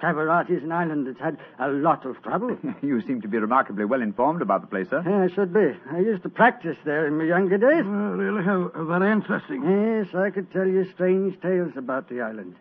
Cavarati 0.00 0.50
is 0.50 0.62
an 0.62 0.73
island 0.73 1.06
that's 1.06 1.21
had 1.21 1.38
a 1.59 1.68
lot 1.68 2.04
of 2.04 2.21
trouble. 2.23 2.56
you 2.83 3.00
seem 3.02 3.23
to 3.23 3.28
be 3.28 3.38
remarkably 3.38 3.85
well 3.85 4.02
informed 4.02 4.42
about 4.42 4.61
the 4.61 4.66
place, 4.66 4.88
sir. 4.90 5.02
yeah, 5.06 5.23
I 5.25 5.35
should 5.35 5.52
be. 5.54 5.73
I 5.90 6.00
used 6.00 6.23
to 6.25 6.28
practice 6.28 6.76
there 6.85 7.06
in 7.06 7.16
my 7.16 7.25
younger 7.25 7.56
days. 7.56 7.85
Well, 7.85 8.12
really, 8.18 8.44
how, 8.44 8.71
how 8.75 8.85
very 8.85 9.12
interesting. 9.12 9.62
Yes, 9.62 10.14
I 10.14 10.30
could 10.30 10.50
tell 10.52 10.66
you 10.66 10.90
strange 10.92 11.40
tales 11.40 11.73
about 11.76 12.09
the 12.09 12.21
island. 12.21 12.56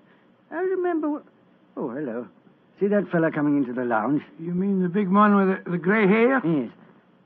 I 0.52 0.62
remember. 0.62 1.24
Oh, 1.76 1.90
hello. 1.90 2.28
See 2.80 2.88
that 2.88 3.10
fella 3.12 3.32
coming 3.32 3.58
into 3.58 3.74
the 3.74 3.84
lounge? 3.86 4.22
You 4.40 4.54
mean 4.54 4.82
the 4.82 4.90
big 4.90 5.10
man 5.10 5.36
with 5.36 5.66
the, 5.66 5.72
the 5.72 5.78
grey 5.78 6.08
hair? 6.08 6.42
Yes. 6.46 6.70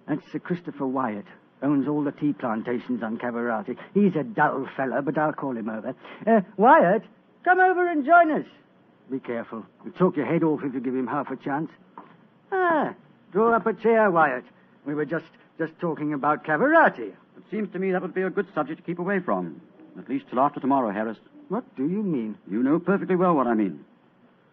That's 0.07 0.22
Sir 0.31 0.39
Christopher 0.39 0.88
Wyatt. 0.88 1.25
Owns 1.64 1.88
all 1.88 2.04
the 2.04 2.12
tea 2.12 2.34
plantations 2.34 3.02
on 3.02 3.18
Cavarati. 3.18 3.76
He's 3.94 4.16
a 4.16 4.24
dull 4.24 4.68
fella, 4.78 5.02
but 5.02 5.18
I'll 5.18 5.34
call 5.34 5.58
him 5.58 5.70
over. 5.70 5.96
Uh, 6.26 6.42
Wyatt, 6.56 7.04
come 7.44 7.60
over 7.60 7.88
and 7.90 8.06
join 8.06 8.32
us. 8.32 8.46
Be 9.10 9.20
careful. 9.20 9.66
He'll 9.84 9.94
talk 9.94 10.18
your 10.18 10.26
head 10.26 10.44
off 10.44 10.62
if 10.64 10.74
you 10.74 10.80
give 10.80 10.94
him 10.96 11.08
half 11.08 11.32
a 11.32 11.36
chance. 11.36 11.72
Ah, 12.52 12.94
draw 13.32 13.56
up 13.56 13.66
a 13.66 13.74
chair, 13.74 14.12
Wyatt. 14.12 14.44
We 14.86 14.94
were 14.94 15.06
just 15.06 15.26
just 15.58 15.74
talking 15.80 16.14
about 16.14 16.44
Cavarati. 16.46 17.10
It 17.10 17.44
seems 17.50 17.72
to 17.74 17.80
me 17.80 17.92
that 17.92 18.02
would 18.02 18.14
be 18.14 18.22
a 18.22 18.30
good 18.30 18.48
subject 18.54 18.80
to 18.80 18.86
keep 18.86 19.00
away 19.00 19.20
from. 19.20 19.60
At 19.98 20.08
least 20.08 20.26
till 20.30 20.40
after 20.40 20.60
tomorrow, 20.60 20.92
Harris. 20.92 21.18
What 21.50 21.64
do 21.76 21.88
you 21.88 22.04
mean? 22.04 22.38
You 22.50 22.62
know 22.62 22.78
perfectly 22.78 23.16
well 23.16 23.34
what 23.34 23.48
I 23.48 23.56
mean. 23.56 23.84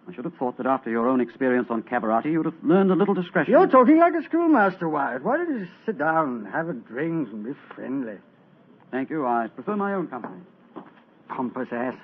I 0.06 0.12
should 0.14 0.24
have 0.24 0.34
thought 0.34 0.58
that 0.58 0.66
after 0.66 0.90
your 0.90 1.08
own 1.08 1.20
experience 1.20 1.68
on 1.70 1.82
Cavarati, 1.82 2.30
you 2.30 2.38
would 2.38 2.46
have 2.46 2.62
learned 2.62 2.90
a 2.90 2.94
little 2.94 3.14
discretion. 3.14 3.52
You're 3.52 3.66
talking 3.66 3.98
like 3.98 4.12
a 4.14 4.22
schoolmaster, 4.24 4.88
Wyatt. 4.88 5.24
Why 5.24 5.38
don't 5.38 5.58
you 5.58 5.66
sit 5.86 5.96
down, 5.98 6.44
have 6.52 6.68
a 6.68 6.74
drink, 6.74 7.28
and 7.32 7.44
be 7.44 7.52
friendly? 7.74 8.18
Thank 8.90 9.08
you. 9.10 9.26
I 9.26 9.48
prefer 9.48 9.76
my 9.76 9.94
own 9.94 10.08
company. 10.08 10.42
Pompous 11.28 11.68
ass. 11.72 11.94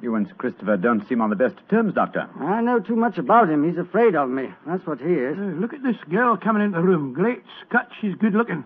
You 0.00 0.14
and 0.14 0.28
Sir 0.28 0.34
Christopher 0.34 0.76
don't 0.76 1.06
seem 1.08 1.20
on 1.20 1.28
the 1.28 1.34
best 1.34 1.56
of 1.58 1.68
terms, 1.68 1.92
Doctor. 1.92 2.28
I 2.38 2.60
know 2.62 2.78
too 2.78 2.94
much 2.94 3.18
about 3.18 3.50
him. 3.50 3.68
He's 3.68 3.78
afraid 3.78 4.14
of 4.14 4.30
me. 4.30 4.48
That's 4.64 4.86
what 4.86 5.00
he 5.00 5.12
is. 5.12 5.36
Hey, 5.36 5.42
look 5.42 5.74
at 5.74 5.82
this 5.82 5.96
girl 6.08 6.36
coming 6.36 6.62
into 6.62 6.78
the 6.78 6.84
room. 6.84 7.12
Great 7.12 7.42
Scott, 7.66 7.88
she's 8.00 8.14
good 8.14 8.32
looking. 8.32 8.64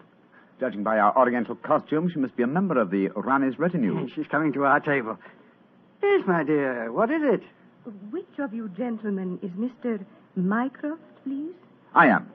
Judging 0.60 0.82
by 0.82 0.98
our 0.98 1.16
Oriental 1.16 1.54
costume, 1.54 2.10
she 2.12 2.18
must 2.20 2.36
be 2.36 2.42
a 2.42 2.46
member 2.46 2.78
of 2.78 2.90
the 2.90 3.08
Rani's 3.16 3.58
retinue. 3.58 4.06
She's 4.14 4.26
coming 4.26 4.52
to 4.52 4.66
our 4.66 4.78
table. 4.80 5.18
Yes, 6.02 6.22
my 6.26 6.44
dear. 6.44 6.92
What 6.92 7.10
is 7.10 7.22
it? 7.24 7.42
Which 8.10 8.38
of 8.38 8.54
you 8.54 8.68
gentlemen 8.76 9.38
is 9.42 9.50
Mr. 9.52 10.04
Mycroft, 10.36 11.02
please? 11.24 11.54
I 11.94 12.06
am. 12.06 12.30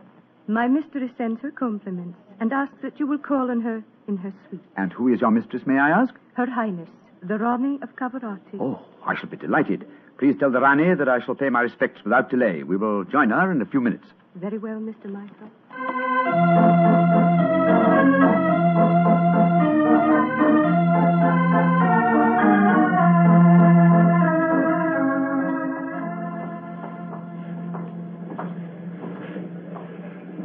My 0.48 0.68
mistress 0.68 1.12
sends 1.18 1.42
her 1.42 1.52
compliments 1.52 2.18
and 2.40 2.52
asks 2.52 2.76
that 2.82 3.00
you 3.00 3.08
will 3.08 3.18
call 3.18 3.50
on 3.50 3.62
her 3.62 3.84
in 4.08 4.18
her 4.18 4.34
suite. 4.48 4.62
And 4.76 4.92
who 4.94 5.08
is 5.14 5.22
your 5.22 5.32
mistress, 5.32 5.64
may 5.66 5.80
I 5.80 5.90
ask? 5.90 6.14
Her 6.34 6.46
Highness, 6.50 6.90
the 7.22 7.38
Rani 7.38 7.80
of 7.82 7.96
Cavarati. 7.96 8.60
Oh, 8.60 8.80
I 9.06 9.16
shall 9.16 9.30
be 9.30 9.38
delighted. 9.38 9.88
Please 10.18 10.36
tell 10.40 10.52
the 10.52 10.60
Rani 10.60 10.96
that 10.96 11.08
I 11.10 11.20
shall 11.24 11.36
pay 11.36 11.50
my 11.50 11.62
respects 11.62 12.04
without 12.04 12.30
delay. 12.30 12.64
We 12.64 12.78
will 12.78 13.04
join 13.06 13.30
her 13.30 13.52
in 13.52 13.62
a 13.62 13.66
few 13.66 13.82
minutes. 13.82 14.06
Very 14.36 14.58
well, 14.58 14.80
Mr. 14.80 15.06
Mycroft. 15.10 16.97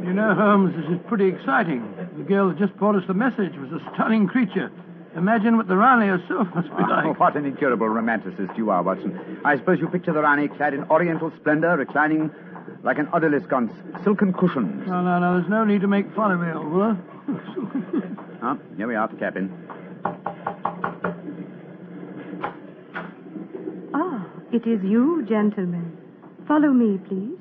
You 0.03 0.11
know, 0.13 0.35
Holmes, 0.35 0.75
this 0.75 0.85
is 0.91 0.99
pretty 1.07 1.27
exciting. 1.27 1.81
The 2.17 2.23
girl 2.23 2.49
that 2.49 2.57
just 2.59 2.75
brought 2.77 2.95
us 2.95 3.03
the 3.07 3.13
message 3.13 3.53
was 3.55 3.71
a 3.71 3.79
stunning 3.93 4.27
creature. 4.27 4.71
Imagine 5.15 5.55
what 5.57 5.67
the 5.67 5.77
Rani 5.77 6.07
herself 6.07 6.47
must 6.53 6.67
be 6.75 6.83
like. 6.83 7.05
Oh, 7.05 7.13
what 7.17 7.35
an 7.37 7.45
incurable 7.45 7.87
romanticist 7.87 8.57
you 8.57 8.69
are, 8.69 8.83
Watson. 8.83 9.39
I 9.45 9.55
suppose 9.57 9.79
you 9.79 9.87
picture 9.87 10.11
the 10.11 10.21
Rani 10.21 10.47
clad 10.49 10.73
in 10.73 10.83
oriental 10.85 11.31
splendor, 11.37 11.77
reclining 11.77 12.31
like 12.83 12.97
an 12.97 13.05
odalisque 13.07 13.53
on 13.53 13.69
s- 13.69 14.03
silken 14.03 14.33
cushions. 14.33 14.85
No, 14.87 15.01
no, 15.01 15.19
no, 15.19 15.37
there's 15.39 15.49
no 15.49 15.63
need 15.63 15.81
to 15.81 15.87
make 15.87 16.13
fun 16.15 16.31
of 16.31 16.39
me, 16.41 16.47
old 16.51 16.71
fellow. 16.71 16.97
Ah, 18.45 18.57
here 18.75 18.87
we 18.89 18.95
are 18.95 19.05
at 19.05 19.11
the 19.11 19.15
cabin. 19.15 19.49
Ah, 23.93 24.27
it 24.51 24.67
is 24.67 24.83
you, 24.83 25.25
gentlemen. 25.29 25.97
Follow 26.45 26.73
me, 26.73 26.97
please. 27.07 27.37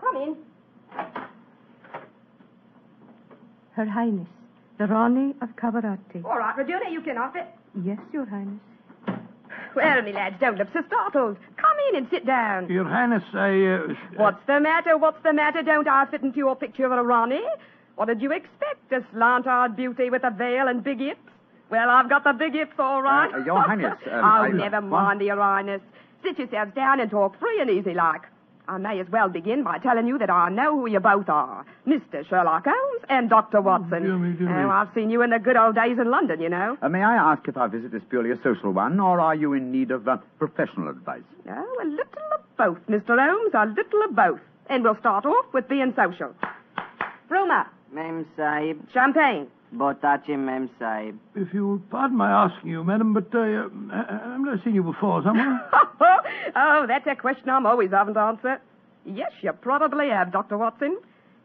Come 0.00 0.16
in. 0.16 0.36
Her 3.84 3.90
Highness, 3.90 4.28
the 4.78 4.86
Rani 4.86 5.34
of 5.42 5.50
Cavarati. 5.56 6.24
All 6.24 6.38
right, 6.38 6.56
Regina, 6.56 6.90
you 6.90 7.02
can 7.02 7.18
off 7.18 7.36
it. 7.36 7.46
Yes, 7.84 7.98
Your 8.12 8.24
Highness. 8.24 8.60
Well, 9.76 10.02
me 10.02 10.12
lads, 10.12 10.36
don't 10.40 10.56
look 10.56 10.68
so 10.72 10.80
startled. 10.86 11.36
Come 11.56 11.76
in 11.90 11.96
and 11.96 12.06
sit 12.10 12.24
down. 12.24 12.70
Your 12.70 12.84
Highness, 12.84 13.22
I. 13.34 13.62
Uh, 13.66 13.94
What's 14.16 14.40
the 14.46 14.58
matter? 14.60 14.96
What's 14.96 15.22
the 15.22 15.32
matter? 15.34 15.62
Don't 15.62 15.86
I 15.88 16.06
fit 16.06 16.22
into 16.22 16.38
your 16.38 16.56
picture 16.56 16.86
of 16.86 16.92
a 16.92 17.02
Rani? 17.02 17.42
What 17.96 18.06
did 18.06 18.22
you 18.22 18.32
expect? 18.32 18.90
A 18.92 19.04
slant-eyed 19.12 19.76
beauty 19.76 20.08
with 20.10 20.24
a 20.24 20.30
veil 20.30 20.68
and 20.68 20.82
big 20.82 21.00
hips? 21.00 21.20
Well, 21.70 21.90
I've 21.90 22.08
got 22.08 22.24
the 22.24 22.32
big 22.32 22.52
hips, 22.54 22.74
all 22.78 23.02
right. 23.02 23.32
Uh, 23.34 23.38
uh, 23.38 23.44
Your 23.44 23.60
Highness, 23.62 23.98
um, 24.10 24.12
oh, 24.12 24.26
I- 24.44 24.48
never 24.48 24.80
what? 24.80 24.90
mind, 25.02 25.20
Your 25.20 25.36
Highness. 25.36 25.82
Sit 26.22 26.38
yourselves 26.38 26.72
down 26.74 27.00
and 27.00 27.10
talk 27.10 27.38
free 27.38 27.60
and 27.60 27.68
easy 27.68 27.92
like. 27.92 28.22
I 28.66 28.78
may 28.78 28.98
as 28.98 29.06
well 29.10 29.28
begin 29.28 29.62
by 29.62 29.78
telling 29.78 30.06
you 30.06 30.16
that 30.18 30.30
I 30.30 30.48
know 30.48 30.78
who 30.80 30.88
you 30.88 31.00
both 31.00 31.28
are. 31.28 31.66
Mr. 31.86 32.26
Sherlock 32.28 32.64
Holmes 32.64 33.04
and 33.10 33.28
Dr. 33.28 33.60
Watson. 33.60 34.02
dear 34.04 34.16
me, 34.16 34.32
dear 34.36 34.48
me. 34.48 34.54
Oh, 34.64 34.70
I've 34.70 34.88
seen 34.94 35.10
you 35.10 35.20
in 35.22 35.30
the 35.30 35.38
good 35.38 35.56
old 35.56 35.74
days 35.74 35.98
in 35.98 36.10
London, 36.10 36.40
you 36.40 36.48
know. 36.48 36.78
Uh, 36.80 36.88
may 36.88 37.02
I 37.02 37.14
ask 37.32 37.46
if 37.46 37.58
our 37.58 37.68
visit 37.68 37.92
is 37.92 38.00
purely 38.08 38.30
a 38.30 38.38
social 38.42 38.70
one, 38.70 38.98
or 39.00 39.20
are 39.20 39.34
you 39.34 39.52
in 39.52 39.70
need 39.70 39.90
of 39.90 40.08
uh, 40.08 40.16
professional 40.38 40.88
advice? 40.88 41.22
Oh, 41.48 41.76
a 41.82 41.86
little 41.86 42.22
of 42.34 42.56
both, 42.56 42.78
Mr. 42.88 43.18
Holmes, 43.18 43.52
a 43.52 43.66
little 43.66 44.02
of 44.08 44.16
both. 44.16 44.40
And 44.70 44.82
we'll 44.82 44.96
start 44.98 45.26
off 45.26 45.44
with 45.52 45.68
being 45.68 45.92
social. 45.94 46.34
Ruma, 47.30 47.66
Mem 47.92 48.26
Sahib, 48.34 48.80
champagne. 48.94 49.46
Botachi 49.76 50.38
Mem 50.38 50.70
Sahib. 50.78 51.18
if 51.34 51.52
you 51.52 51.66
will 51.66 51.78
pardon 51.90 52.16
my 52.16 52.30
asking 52.30 52.70
you, 52.70 52.84
madam, 52.84 53.12
but 53.14 53.34
uh, 53.34 53.38
I, 53.92 54.32
I've 54.34 54.40
never 54.40 54.60
seen 54.64 54.74
you 54.74 54.82
before, 54.82 55.22
somewhere. 55.22 55.60
oh, 56.56 56.84
that's 56.86 57.06
a 57.06 57.16
question 57.16 57.48
I'm 57.48 57.66
always 57.66 57.90
having 57.90 58.14
to 58.14 58.20
answer. 58.20 58.60
Yes, 59.04 59.32
you 59.42 59.52
probably 59.52 60.08
have, 60.08 60.32
Dr. 60.32 60.56
Watson. 60.58 60.96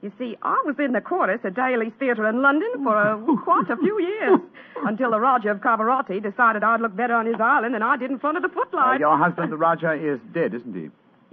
You 0.02 0.12
see, 0.18 0.38
I 0.42 0.62
was 0.66 0.76
in 0.80 0.94
the 0.94 1.02
chorus 1.02 1.42
at 1.44 1.56
Daly's 1.56 1.92
Theatre 2.00 2.28
in 2.30 2.42
London 2.42 2.70
for 2.84 2.96
uh, 2.96 3.18
quite 3.44 3.70
a 3.70 3.76
few 3.76 4.00
years 4.00 4.40
until 4.86 5.12
the 5.12 5.20
Raja 5.20 5.50
of 5.52 5.58
Cavarati 5.60 6.24
decided 6.24 6.64
I'd 6.64 6.80
look 6.80 6.96
better 6.96 7.16
on 7.16 7.26
his 7.26 7.36
island 7.42 7.74
than 7.76 7.84
I 7.84 7.98
did 7.98 8.10
in 8.10 8.18
front 8.20 8.38
of 8.38 8.44
the 8.44 8.50
Uh, 8.50 8.54
footlights. 8.54 9.00
your 9.02 9.18
husband, 9.18 9.52
the 9.52 9.58
Raja, 9.58 9.92
is 9.94 10.20
dead, 10.34 10.54
isn't 10.54 10.74
he? 10.74 10.90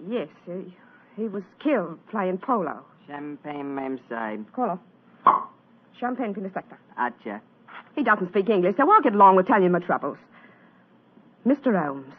Yes, 0.09 0.29
he, 0.47 0.75
he 1.15 1.29
was 1.29 1.45
killed 1.63 1.99
playing 2.11 2.39
polo. 2.39 2.85
Champagne 3.07 3.73
Mem 3.73 4.01
Sahib. 4.09 4.47
Colo. 4.53 4.81
Champagne 5.99 6.35
Pinasector. 6.35 6.77
Acha. 6.99 7.41
He 7.95 8.03
doesn't 8.03 8.29
speak 8.29 8.49
English, 8.49 8.77
so 8.77 8.91
I'll 8.91 9.01
get 9.01 9.15
along 9.15 9.37
with 9.37 9.47
telling 9.47 9.65
you 9.65 9.71
my 9.71 9.79
troubles. 9.79 10.19
Mr. 11.47 11.81
Holmes, 11.81 12.13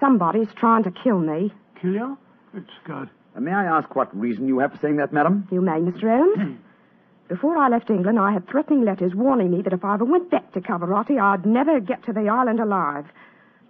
somebody's 0.00 0.48
trying 0.56 0.82
to 0.84 0.90
kill 0.90 1.18
me. 1.18 1.52
Kill 1.80 1.92
you? 1.92 2.18
It's 2.54 2.70
God. 2.86 3.08
Uh, 3.36 3.40
may 3.40 3.52
I 3.52 3.64
ask 3.64 3.94
what 3.94 4.14
reason 4.18 4.46
you 4.48 4.58
have 4.58 4.72
for 4.72 4.78
saying 4.78 4.96
that, 4.96 5.12
madam? 5.12 5.46
You 5.50 5.60
may, 5.60 5.80
Mr. 5.80 6.02
Holmes. 6.02 6.58
Before 7.28 7.56
I 7.56 7.68
left 7.68 7.90
England, 7.90 8.18
I 8.18 8.32
had 8.32 8.48
threatening 8.48 8.84
letters 8.84 9.14
warning 9.14 9.50
me 9.50 9.62
that 9.62 9.72
if 9.72 9.84
I 9.84 9.94
ever 9.94 10.04
went 10.04 10.30
back 10.30 10.52
to 10.52 10.60
Cavarati, 10.60 11.20
I'd 11.20 11.44
never 11.44 11.80
get 11.80 12.04
to 12.04 12.12
the 12.12 12.28
island 12.28 12.60
alive. 12.60 13.06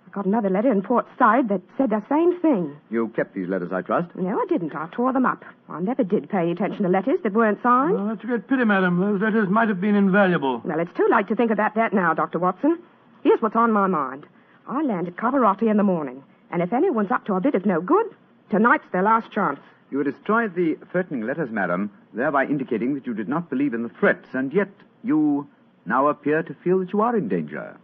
I 0.07 0.11
got 0.11 0.25
another 0.25 0.49
letter 0.49 0.71
in 0.71 0.83
Port 0.83 1.07
Said 1.19 1.49
that 1.49 1.61
said 1.77 1.91
the 1.91 2.03
same 2.09 2.41
thing. 2.41 2.77
You 2.91 3.09
kept 3.09 3.35
these 3.35 3.49
letters, 3.49 3.73
I 3.73 3.83
trust. 3.83 4.15
No, 4.15 4.41
I 4.41 4.47
didn't. 4.49 4.75
I 4.75 4.89
tore 4.93 5.13
them 5.13 5.27
up. 5.27 5.45
I 5.69 5.81
never 5.81 6.05
did 6.05 6.29
pay 6.31 6.39
any 6.39 6.53
attention 6.53 6.85
to 6.85 6.89
letters 6.89 7.19
that 7.25 7.33
weren't 7.33 7.63
signed. 7.63 7.97
Oh, 7.99 8.09
that's 8.09 8.23
a 8.23 8.27
great 8.27 8.49
pity, 8.49 8.65
madam. 8.65 9.01
Those 9.01 9.21
letters 9.21 9.49
might 9.49 9.69
have 9.69 9.81
been 9.81 9.95
invaluable. 9.97 10.63
Well, 10.65 10.79
it's 10.81 10.95
too 10.97 11.09
late 11.11 11.29
to 11.29 11.37
think 11.37 11.51
about 11.51 11.75
that 11.75 11.93
now, 11.93 12.15
Dr. 12.15 12.39
Watson. 12.39 12.79
Here's 13.23 13.43
what's 13.43 13.57
on 13.57 13.73
my 13.73 13.89
mind. 13.89 14.27
I 14.69 14.83
land 14.83 15.09
at 15.09 15.17
Cavarati 15.17 15.69
in 15.71 15.77
the 15.77 15.83
morning, 15.83 16.23
and 16.51 16.63
if 16.63 16.73
anyone's 16.73 17.11
up 17.11 17.25
to 17.27 17.35
a 17.35 17.41
bit 17.41 17.55
of 17.55 17.67
no 17.67 17.81
good, 17.81 18.07
tonight's 18.51 18.85
their 18.93 19.03
last 19.03 19.31
chance. 19.33 19.61
You 19.91 20.03
destroyed 20.03 20.55
the 20.55 20.77
threatening 20.91 21.23
letters, 21.23 21.51
madam, 21.51 21.91
thereby 22.13 22.45
indicating 22.45 22.95
that 22.95 23.07
you 23.07 23.15
did 23.15 23.29
not 23.29 23.51
believe 23.51 23.75
in 23.75 23.83
the 23.83 23.89
threats, 24.01 24.29
and 24.33 24.53
yet 24.53 24.69
you 25.03 25.47
now 25.85 26.09
appear 26.09 26.43
to 26.43 26.55
feel 26.65 26.79
that 26.81 26.93
you 26.93 27.01
are 27.01 27.17
in 27.17 27.29
danger. 27.29 27.77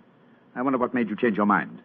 I 0.54 0.62
wonder 0.62 0.78
what 0.78 0.94
made 0.94 1.08
you 1.08 1.16
change 1.16 1.36
your 1.36 1.46
mind. 1.46 1.80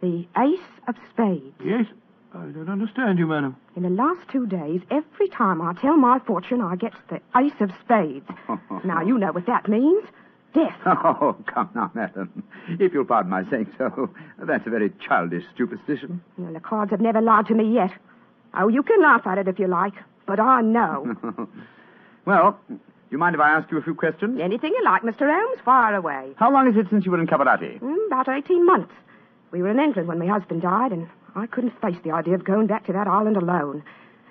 The 0.00 0.26
Ace 0.38 0.60
of 0.86 0.94
Spades. 1.12 1.54
Yes? 1.64 1.86
I 2.34 2.44
don't 2.46 2.68
understand 2.68 3.18
you, 3.18 3.26
madam. 3.26 3.56
In 3.74 3.82
the 3.82 3.90
last 3.90 4.28
two 4.30 4.46
days, 4.46 4.80
every 4.90 5.28
time 5.28 5.62
I 5.62 5.72
tell 5.74 5.96
my 5.96 6.18
fortune, 6.20 6.60
I 6.60 6.76
get 6.76 6.92
the 7.08 7.20
Ace 7.36 7.58
of 7.60 7.70
Spades. 7.84 8.28
now, 8.84 9.02
you 9.02 9.18
know 9.18 9.32
what 9.32 9.46
that 9.46 9.68
means. 9.68 10.04
Death. 10.54 10.76
Oh, 10.86 11.36
come 11.46 11.68
now, 11.74 11.90
madam. 11.94 12.42
If 12.68 12.92
you'll 12.92 13.04
pardon 13.04 13.30
my 13.30 13.48
saying 13.50 13.68
so, 13.76 14.10
that's 14.38 14.66
a 14.66 14.70
very 14.70 14.92
childish 15.06 15.44
superstition. 15.56 16.22
Well, 16.36 16.52
the 16.52 16.60
cards 16.60 16.90
have 16.90 17.00
never 17.00 17.20
lied 17.20 17.46
to 17.46 17.54
me 17.54 17.72
yet. 17.74 17.90
Oh, 18.54 18.68
you 18.68 18.82
can 18.82 19.02
laugh 19.02 19.26
at 19.26 19.38
it 19.38 19.48
if 19.48 19.58
you 19.58 19.66
like, 19.66 19.94
but 20.26 20.40
I 20.40 20.62
know. 20.62 21.16
well, 22.24 22.58
do 22.68 22.78
you 23.10 23.18
mind 23.18 23.34
if 23.34 23.40
I 23.40 23.50
ask 23.50 23.70
you 23.70 23.78
a 23.78 23.82
few 23.82 23.94
questions? 23.94 24.38
Anything 24.40 24.72
you 24.76 24.84
like, 24.84 25.02
Mr. 25.02 25.20
Holmes, 25.30 25.60
fire 25.64 25.94
away. 25.94 26.32
How 26.36 26.50
long 26.52 26.68
is 26.68 26.76
it 26.76 26.86
since 26.90 27.04
you 27.04 27.10
were 27.10 27.20
in 27.20 27.26
Cavarati? 27.26 27.78
Mm, 27.80 28.06
about 28.06 28.28
18 28.28 28.64
months. 28.64 28.92
We 29.50 29.62
were 29.62 29.70
in 29.70 29.78
England 29.78 30.08
when 30.08 30.18
my 30.18 30.26
husband 30.26 30.62
died, 30.62 30.92
and 30.92 31.08
I 31.34 31.46
couldn't 31.46 31.80
face 31.80 31.96
the 32.04 32.12
idea 32.12 32.34
of 32.34 32.44
going 32.44 32.66
back 32.66 32.86
to 32.86 32.92
that 32.92 33.06
island 33.06 33.36
alone. 33.36 33.82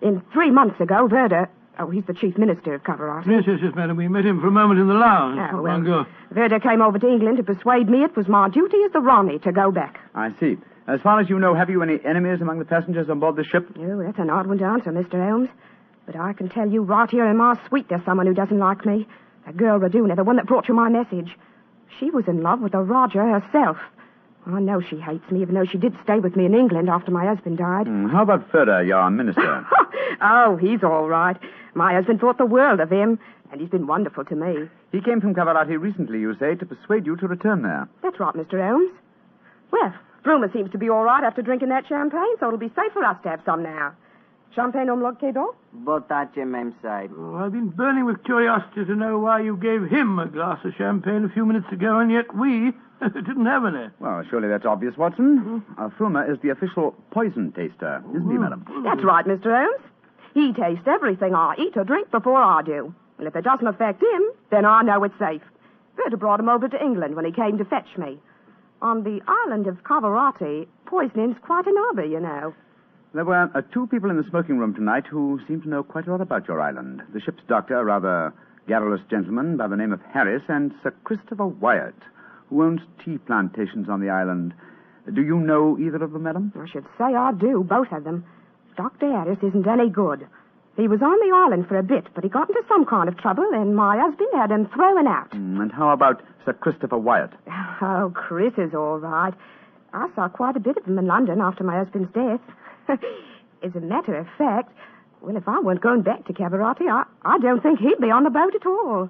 In 0.02 0.22
three 0.32 0.52
months 0.52 0.80
ago, 0.80 1.08
Verda, 1.08 1.50
oh, 1.80 1.90
he's 1.90 2.06
the 2.06 2.14
chief 2.14 2.38
minister 2.38 2.76
of 2.76 2.84
Cavarati. 2.84 3.28
Yes, 3.28 3.44
yes, 3.48 3.60
yes, 3.64 3.74
madam. 3.76 3.98
We 3.98 4.08
met 4.08 4.26
him 4.26 4.40
for 4.40 4.48
a 4.48 4.52
moment 4.52 4.80
in 4.80 4.88
the 4.88 4.94
lounge. 4.94 5.40
Oh, 5.40 5.42
not 5.42 5.54
well, 5.54 5.64
long 5.64 5.82
ago. 5.82 6.06
Verda 6.32 6.60
came 6.60 6.82
over 6.82 7.00
to 7.00 7.08
England 7.08 7.38
to 7.38 7.44
persuade 7.44 7.90
me 7.90 8.04
it 8.04 8.16
was 8.16 8.28
my 8.28 8.50
duty 8.50 8.78
as 8.86 8.92
the 8.92 9.00
Rani 9.00 9.40
to 9.40 9.52
go 9.52 9.72
back. 9.72 10.00
I 10.14 10.34
see. 10.40 10.58
As 10.88 11.02
far 11.02 11.20
as 11.20 11.30
you 11.30 11.40
know, 11.40 11.54
have 11.54 11.70
you 11.70 11.82
any 11.82 12.00
enemies 12.06 12.40
among 12.42 12.60
the 12.60 12.66
passengers 12.66 13.10
on 13.10 13.20
board 13.20 13.36
the 13.36 13.44
ship? 13.44 13.68
Oh, 13.78 14.04
that's 14.04 14.20
an 14.20 14.30
odd 14.30 14.48
one 14.48 14.60
to 14.60 14.66
answer, 14.66 14.92
Mr. 14.92 15.14
Holmes. 15.14 15.50
But 16.06 16.16
I 16.16 16.34
can 16.34 16.48
tell 16.48 16.70
you 16.70 16.84
right 16.84 17.10
here 17.10 17.26
in 17.26 17.38
my 17.38 17.60
suite 17.68 17.90
there's 17.90 18.06
someone 18.06 18.28
who 18.28 18.34
doesn't 18.34 18.58
like 18.58 18.86
me. 18.86 19.08
The 19.46 19.54
girl 19.54 19.80
Raduna, 19.80 20.16
the 20.16 20.24
one 20.24 20.38
that 20.38 20.46
brought 20.46 20.68
you 20.68 20.74
my 20.74 20.90
message. 20.90 21.36
She 22.00 22.12
was 22.12 22.28
in 22.28 22.42
love 22.42 22.62
with 22.62 22.72
the 22.74 22.80
Raja 22.80 23.20
herself. 23.20 23.78
I 24.48 24.60
know 24.62 24.80
she 24.80 24.98
hates 24.98 25.30
me, 25.30 25.42
even 25.42 25.56
though 25.56 25.66
she 25.66 25.78
did 25.78 25.94
stay 26.04 26.20
with 26.20 26.36
me 26.36 26.46
in 26.46 26.54
England 26.56 26.90
after 26.90 27.12
my 27.12 27.26
husband 27.26 27.58
died. 27.58 27.88
Hmm, 27.88 28.08
how 28.08 28.24
about 28.24 28.50
Verda, 28.52 28.86
your 28.86 29.10
minister? 29.10 29.66
oh, 30.22 30.56
he's 30.56 30.84
all 30.84 31.10
right. 31.10 31.36
My 31.74 31.94
husband 31.94 32.22
thought 32.22 32.38
the 32.38 32.46
world 32.46 32.80
of 32.80 32.90
him, 32.90 33.20
and 33.52 33.60
he's 33.60 33.70
been 33.70 33.88
wonderful 33.88 34.24
to 34.26 34.36
me. 34.36 34.70
he 34.92 35.02
came 35.02 35.20
from 35.20 35.36
Cavarati 35.36 35.80
recently, 35.80 36.20
you 36.20 36.34
say, 36.40 36.56
to 36.56 36.66
persuade 36.66 37.06
you 37.06 37.18
to 37.18 37.28
return 37.28 37.62
there. 37.62 37.90
That's 38.02 38.20
right, 38.20 38.34
Mr. 38.36 38.66
Holmes. 38.66 38.92
Well, 39.72 39.94
Bruma 40.24 40.52
seems 40.54 40.72
to 40.72 40.78
be 40.78 40.90
all 40.90 41.04
right 41.04 41.24
after 41.24 41.42
drinking 41.42 41.70
that 41.70 41.88
champagne, 41.88 42.36
so 42.40 42.48
it'll 42.48 42.60
be 42.60 42.72
safe 42.76 42.94
for 42.94 43.04
us 43.04 43.18
to 43.24 43.30
have 43.30 43.42
some 43.46 43.64
now. 43.64 43.94
Champagne 44.56 44.90
om 44.90 45.02
log 45.04 45.20
Kedon? 45.20 45.50
Botache, 45.74 46.46
mem 46.48 46.74
sahib. 46.82 47.12
Oh, 47.18 47.36
I've 47.36 47.52
been 47.52 47.70
burning 47.70 48.06
with 48.06 48.24
curiosity 48.24 48.86
to 48.86 48.96
know 48.96 49.20
why 49.20 49.42
you 49.42 49.58
gave 49.58 49.84
him 49.84 50.18
a 50.20 50.26
glass 50.26 50.60
of 50.66 50.74
champagne 50.78 51.26
a 51.26 51.30
few 51.30 51.46
minutes 51.46 51.68
ago, 51.72 52.00
and 52.00 52.10
yet 52.12 52.34
we 52.34 52.72
didn't 53.14 53.46
have 53.46 53.66
any. 53.66 53.90
Well, 54.00 54.24
surely 54.30 54.48
that's 54.48 54.66
obvious, 54.66 54.96
Watson. 54.98 55.64
Uh, 55.78 55.90
Frumer 55.98 56.30
is 56.32 56.40
the 56.42 56.50
official 56.50 56.96
poison 57.12 57.52
taster, 57.52 58.04
isn't 58.16 58.32
he, 58.32 58.38
madam? 58.38 58.66
That's 58.84 59.04
right, 59.04 59.26
Mr. 59.26 59.54
Holmes. 59.54 59.84
He 60.34 60.54
tastes 60.54 60.88
everything 60.88 61.34
I 61.34 61.56
eat 61.58 61.76
or 61.76 61.84
drink 61.84 62.12
before 62.12 62.42
I 62.42 62.62
do. 62.62 62.94
And 63.18 63.28
if 63.28 63.36
it 63.36 63.44
doesn't 63.44 63.68
affect 63.68 64.02
him, 64.02 64.22
then 64.52 64.66
I 64.66 64.82
know 64.84 65.04
it's 65.04 65.18
safe. 65.18 65.42
Verda 65.96 66.18
brought 66.18 66.40
him 66.40 66.50
over 66.50 66.68
to 66.68 66.84
England 66.84 67.16
when 67.16 67.26
he 67.26 67.32
came 67.32 67.58
to 67.58 67.66
fetch 67.66 67.98
me. 67.98 68.20
On 68.82 69.04
the 69.04 69.20
island 69.28 69.66
of 69.66 69.84
Cavarati, 69.84 70.68
poisoning's 70.86 71.38
quite 71.42 71.66
an 71.66 71.74
hobby, 71.76 72.10
you 72.10 72.20
know. 72.20 72.54
There 73.14 73.26
were 73.26 73.50
uh, 73.56 73.62
two 73.74 73.88
people 73.88 74.12
in 74.12 74.18
the 74.18 74.30
smoking 74.30 74.60
room 74.60 74.76
tonight 74.76 75.08
who 75.10 75.40
seemed 75.48 75.64
to 75.64 75.70
know 75.70 75.82
quite 75.82 76.08
a 76.08 76.12
lot 76.12 76.22
about 76.22 76.48
your 76.48 76.62
island. 76.62 77.02
The 77.14 77.20
ship's 77.20 77.42
doctor, 77.48 77.80
a 77.80 77.84
rather 77.84 78.34
garrulous 78.68 79.02
gentleman 79.10 79.58
by 79.58 79.68
the 79.68 79.76
name 79.78 79.94
of 79.94 80.02
Harris, 80.14 80.44
and 80.48 80.72
Sir 80.84 80.94
Christopher 81.04 81.48
Wyatt, 81.48 81.96
who 82.50 82.64
owns 82.64 82.82
tea 83.04 83.18
plantations 83.18 83.90
on 83.90 84.02
the 84.02 84.10
island. 84.10 84.54
Do 85.14 85.22
you 85.22 85.40
know 85.40 85.78
either 85.80 86.04
of 86.04 86.12
them, 86.12 86.24
madam? 86.24 86.52
I 86.56 86.68
should 86.68 86.86
say 86.98 87.16
I 87.16 87.32
do, 87.34 87.64
both 87.64 87.92
of 87.92 88.04
them. 88.04 88.26
Dr. 88.76 89.12
Harris 89.12 89.40
isn't 89.42 89.68
any 89.68 89.90
good. 89.90 90.28
He 90.76 90.88
was 90.88 91.02
on 91.02 91.18
the 91.28 91.36
island 91.36 91.68
for 91.68 91.78
a 91.78 91.84
bit, 91.84 92.06
but 92.14 92.24
he 92.24 92.30
got 92.30 92.50
into 92.50 92.62
some 92.68 92.86
kind 92.86 93.10
of 93.10 93.18
trouble, 93.18 93.50
and 93.52 93.76
my 93.76 93.98
husband 93.98 94.30
had 94.36 94.52
him 94.52 94.70
thrown 94.76 95.08
out. 95.08 95.32
Mm, 95.32 95.60
and 95.62 95.72
how 95.72 95.90
about 95.90 96.22
Sir 96.46 96.54
Christopher 96.54 96.98
Wyatt? 96.98 97.32
Oh, 97.80 98.12
Chris 98.16 98.54
is 98.58 98.74
all 98.74 98.98
right. 98.98 99.36
I 99.94 100.10
saw 100.16 100.28
quite 100.30 100.56
a 100.56 100.60
bit 100.60 100.78
of 100.78 100.86
him 100.86 100.98
in 100.98 101.06
London 101.06 101.42
after 101.42 101.64
my 101.64 101.78
husband's 101.78 102.12
death. 102.12 102.42
As 103.64 103.76
a 103.76 103.80
matter 103.80 104.16
of 104.16 104.26
fact, 104.36 104.74
well, 105.22 105.38
if 105.38 105.48
I 105.48 105.60
weren't 105.60 105.82
going 105.82 106.02
back 106.02 106.26
to 106.26 106.34
Cavarati, 106.34 106.90
I, 106.90 107.04
I 107.24 107.38
don't 107.38 107.62
think 107.62 107.80
he'd 107.80 108.00
be 108.02 108.10
on 108.10 108.24
the 108.24 108.32
boat 108.32 108.56
at 108.56 108.66
all. 108.66 109.10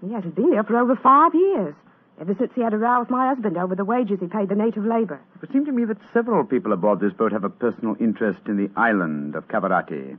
He 0.00 0.12
hasn't 0.12 0.34
been 0.34 0.50
there 0.50 0.64
for 0.64 0.78
over 0.78 0.96
five 0.96 1.34
years, 1.34 1.74
ever 2.22 2.36
since 2.38 2.52
he 2.54 2.62
had 2.62 2.72
a 2.72 2.78
row 2.78 3.00
with 3.00 3.10
my 3.10 3.26
husband 3.26 3.58
over 3.58 3.74
the 3.74 3.84
wages 3.84 4.20
he 4.20 4.28
paid 4.28 4.48
the 4.48 4.54
native 4.54 4.84
labor. 4.84 5.20
It 5.42 5.50
seemed 5.52 5.66
to 5.66 5.72
me 5.72 5.84
that 5.86 5.96
several 6.12 6.44
people 6.44 6.72
aboard 6.72 7.00
this 7.00 7.12
boat 7.12 7.32
have 7.32 7.42
a 7.42 7.50
personal 7.50 7.96
interest 7.98 8.38
in 8.46 8.56
the 8.56 8.70
island 8.76 9.34
of 9.34 9.48
Cavarati. 9.48 10.16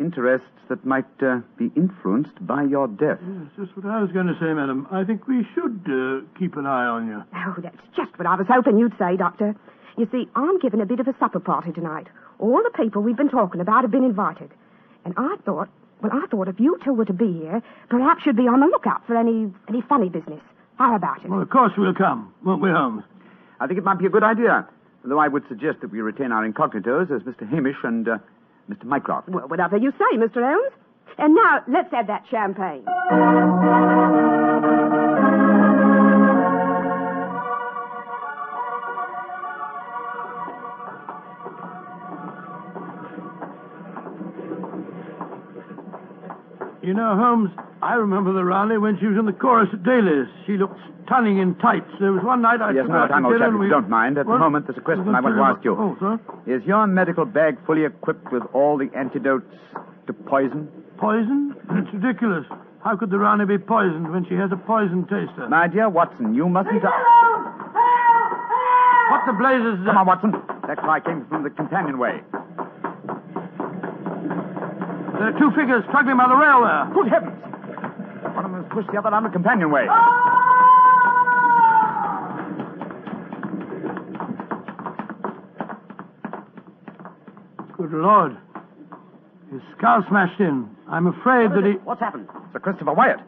Interests 0.00 0.48
that 0.68 0.84
might 0.84 1.06
uh, 1.22 1.38
be 1.56 1.70
influenced 1.76 2.44
by 2.44 2.64
your 2.64 2.88
death. 2.88 3.20
Yes, 3.22 3.52
just 3.56 3.76
what 3.76 3.86
I 3.86 4.02
was 4.02 4.10
going 4.10 4.26
to 4.26 4.34
say, 4.34 4.52
madam. 4.52 4.88
I 4.90 5.04
think 5.04 5.28
we 5.28 5.46
should 5.54 5.80
uh, 5.86 6.26
keep 6.36 6.56
an 6.56 6.66
eye 6.66 6.86
on 6.86 7.06
you. 7.06 7.22
Oh, 7.32 7.54
that's 7.58 7.86
just 7.96 8.18
what 8.18 8.26
I 8.26 8.34
was 8.34 8.48
hoping 8.48 8.76
you'd 8.76 8.98
say, 8.98 9.16
Doctor. 9.16 9.54
You 9.96 10.08
see, 10.10 10.28
I'm 10.34 10.58
giving 10.58 10.80
a 10.80 10.86
bit 10.86 10.98
of 10.98 11.06
a 11.06 11.14
supper 11.20 11.40
party 11.40 11.70
tonight. 11.70 12.08
All 12.40 12.60
the 12.64 12.76
people 12.76 13.02
we've 13.02 13.16
been 13.16 13.30
talking 13.30 13.60
about 13.60 13.82
have 13.82 13.92
been 13.92 14.04
invited. 14.04 14.50
And 15.04 15.14
I 15.16 15.36
thought, 15.44 15.68
well, 16.02 16.12
I 16.12 16.26
thought 16.26 16.48
if 16.48 16.58
you 16.58 16.78
two 16.84 16.94
were 16.94 17.04
to 17.04 17.12
be 17.12 17.32
here, 17.32 17.62
perhaps 17.88 18.26
you'd 18.26 18.36
be 18.36 18.48
on 18.48 18.58
the 18.58 18.66
lookout 18.66 19.06
for 19.06 19.16
any 19.16 19.52
any 19.68 19.82
funny 19.82 20.08
business. 20.08 20.42
How 20.78 20.94
about 20.94 21.24
it? 21.24 21.30
Well, 21.30 21.42
of 21.42 21.50
course 21.50 21.72
we'll 21.76 21.94
come, 21.94 22.32
won't 22.44 22.62
we, 22.62 22.70
Holmes? 22.70 23.02
I 23.60 23.66
think 23.66 23.78
it 23.78 23.84
might 23.84 23.98
be 23.98 24.06
a 24.06 24.10
good 24.10 24.22
idea, 24.22 24.66
though 25.04 25.18
I 25.18 25.26
would 25.28 25.42
suggest 25.48 25.80
that 25.80 25.90
we 25.90 26.00
retain 26.00 26.30
our 26.30 26.48
incognitos 26.48 27.10
as 27.10 27.22
Mr. 27.22 27.48
Hamish 27.48 27.76
and 27.82 28.08
uh, 28.08 28.18
Mr. 28.70 28.84
Mycroft. 28.84 29.28
Well, 29.28 29.48
whatever 29.48 29.76
you 29.76 29.90
say, 29.92 30.16
Mr. 30.16 30.36
Holmes. 30.36 30.72
And 31.18 31.34
now, 31.34 31.62
let's 31.66 31.92
have 31.92 32.06
that 32.06 32.24
champagne. 32.30 32.84
You 46.88 46.94
know, 46.94 47.16
Holmes, 47.20 47.50
I 47.82 48.00
remember 48.00 48.32
the 48.32 48.42
Rani 48.48 48.78
when 48.78 48.96
she 48.98 49.04
was 49.04 49.18
in 49.20 49.26
the 49.28 49.32
chorus 49.36 49.68
at 49.74 49.84
Daly's. 49.84 50.24
She 50.46 50.56
looked 50.56 50.80
stunning 51.04 51.36
in 51.36 51.54
tights. 51.56 51.84
There 52.00 52.12
was 52.16 52.24
one 52.24 52.40
night 52.40 52.62
I 52.64 52.72
Yes, 52.72 52.84
took 52.88 52.96
no, 52.96 53.04
her 53.04 53.08
time, 53.12 53.24
to 53.24 53.28
old 53.28 53.36
chap, 53.44 53.52
we... 53.60 53.68
don't 53.68 53.90
mind. 53.92 54.16
At 54.16 54.24
What? 54.24 54.40
the 54.40 54.48
moment, 54.48 54.66
there's 54.66 54.78
a 54.78 54.80
question 54.80 55.04
I 55.14 55.20
want 55.20 55.36
to 55.36 55.42
ask 55.44 55.60
you. 55.68 55.76
Oh, 55.76 55.92
sir? 56.00 56.16
Is 56.48 56.64
your 56.64 56.86
medical 56.86 57.26
bag 57.26 57.58
fully 57.66 57.84
equipped 57.84 58.32
with 58.32 58.42
all 58.54 58.78
the 58.78 58.88
antidotes 58.96 59.52
to 60.06 60.14
poison? 60.14 60.64
Poison? 60.96 61.52
It's 61.76 61.92
ridiculous. 61.92 62.46
How 62.82 62.96
could 62.96 63.10
the 63.10 63.18
Rani 63.18 63.44
be 63.44 63.58
poisoned 63.58 64.10
when 64.10 64.24
she 64.24 64.32
has 64.40 64.48
a 64.50 64.56
poison 64.56 65.02
taster? 65.12 65.44
My 65.50 65.68
dear 65.68 65.90
Watson, 65.90 66.32
you 66.32 66.48
mustn't... 66.48 66.80
What 69.12 69.26
the 69.28 69.36
blazes 69.36 69.76
is 69.76 69.84
Come 69.84 69.92
that? 69.92 69.96
on, 70.00 70.06
Watson. 70.08 70.32
That 70.66 70.78
cry 70.78 71.00
came 71.00 71.26
from 71.28 71.42
the 71.44 71.50
companionway. 71.50 72.22
There 75.18 75.34
are 75.34 75.38
two 75.38 75.50
figures 75.50 75.82
struggling 75.88 76.16
by 76.16 76.28
the 76.28 76.36
rail 76.36 76.62
there. 76.62 76.86
Good 76.94 77.08
heavens! 77.10 77.34
One 78.38 78.44
of 78.44 78.52
them 78.52 78.62
has 78.62 78.72
pushed 78.72 78.88
the 78.92 78.98
other 78.98 79.10
down 79.10 79.24
the 79.24 79.30
companionway. 79.30 79.86
Good 87.76 87.92
Lord. 87.92 88.36
His 89.50 89.60
skull 89.76 90.04
smashed 90.08 90.38
in. 90.38 90.70
I'm 90.88 91.08
afraid 91.08 91.50
that 91.50 91.64
he... 91.64 91.72
What's 91.82 92.00
happened? 92.00 92.28
Sir 92.52 92.60
Christopher 92.60 92.92
Wyatt. 92.92 93.18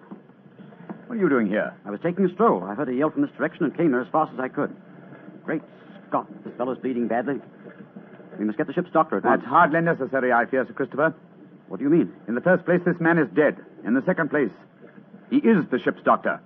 What 1.06 1.18
are 1.18 1.20
you 1.20 1.28
doing 1.28 1.48
here? 1.48 1.74
I 1.84 1.90
was 1.90 1.98
taking 2.04 2.24
a 2.24 2.32
stroll. 2.34 2.62
I 2.62 2.76
heard 2.76 2.88
a 2.88 2.94
yell 2.94 3.10
from 3.10 3.22
this 3.22 3.32
direction 3.36 3.64
and 3.64 3.76
came 3.76 3.88
here 3.88 4.00
as 4.00 4.08
fast 4.12 4.32
as 4.32 4.38
I 4.38 4.46
could. 4.46 4.76
Great 5.44 5.62
Scott, 6.08 6.28
this 6.44 6.52
fellow's 6.56 6.78
bleeding 6.78 7.08
badly. 7.08 7.40
We 8.38 8.44
must 8.44 8.58
get 8.58 8.68
the 8.68 8.72
ship's 8.72 8.92
doctor 8.92 9.16
at 9.16 9.24
once. 9.24 9.40
That's 9.40 9.48
hardly 9.50 9.80
necessary, 9.80 10.32
I 10.32 10.46
fear, 10.46 10.64
Sir 10.66 10.72
Christopher. 10.72 11.14
What 11.70 11.78
do 11.78 11.84
you 11.84 11.90
mean? 11.90 12.12
In 12.26 12.34
the 12.34 12.40
first 12.40 12.64
place, 12.64 12.80
this 12.84 12.98
man 12.98 13.16
is 13.16 13.28
dead. 13.28 13.64
In 13.84 13.94
the 13.94 14.02
second 14.02 14.28
place, 14.28 14.50
he 15.30 15.36
is 15.36 15.64
the 15.70 15.78
ship's 15.78 16.02
doctor. 16.02 16.40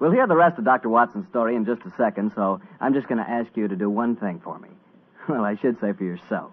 We'll 0.00 0.10
hear 0.10 0.26
the 0.26 0.34
rest 0.34 0.58
of 0.58 0.64
Dr. 0.64 0.88
Watson's 0.88 1.28
story 1.28 1.54
in 1.54 1.64
just 1.64 1.82
a 1.82 1.92
second, 1.96 2.32
so 2.34 2.60
I'm 2.80 2.92
just 2.92 3.06
going 3.06 3.24
to 3.24 3.30
ask 3.30 3.56
you 3.56 3.68
to 3.68 3.76
do 3.76 3.88
one 3.88 4.16
thing 4.16 4.40
for 4.42 4.58
me. 4.58 4.68
Well, 5.28 5.44
I 5.44 5.54
should 5.54 5.78
say 5.78 5.92
for 5.92 6.02
yourself. 6.02 6.50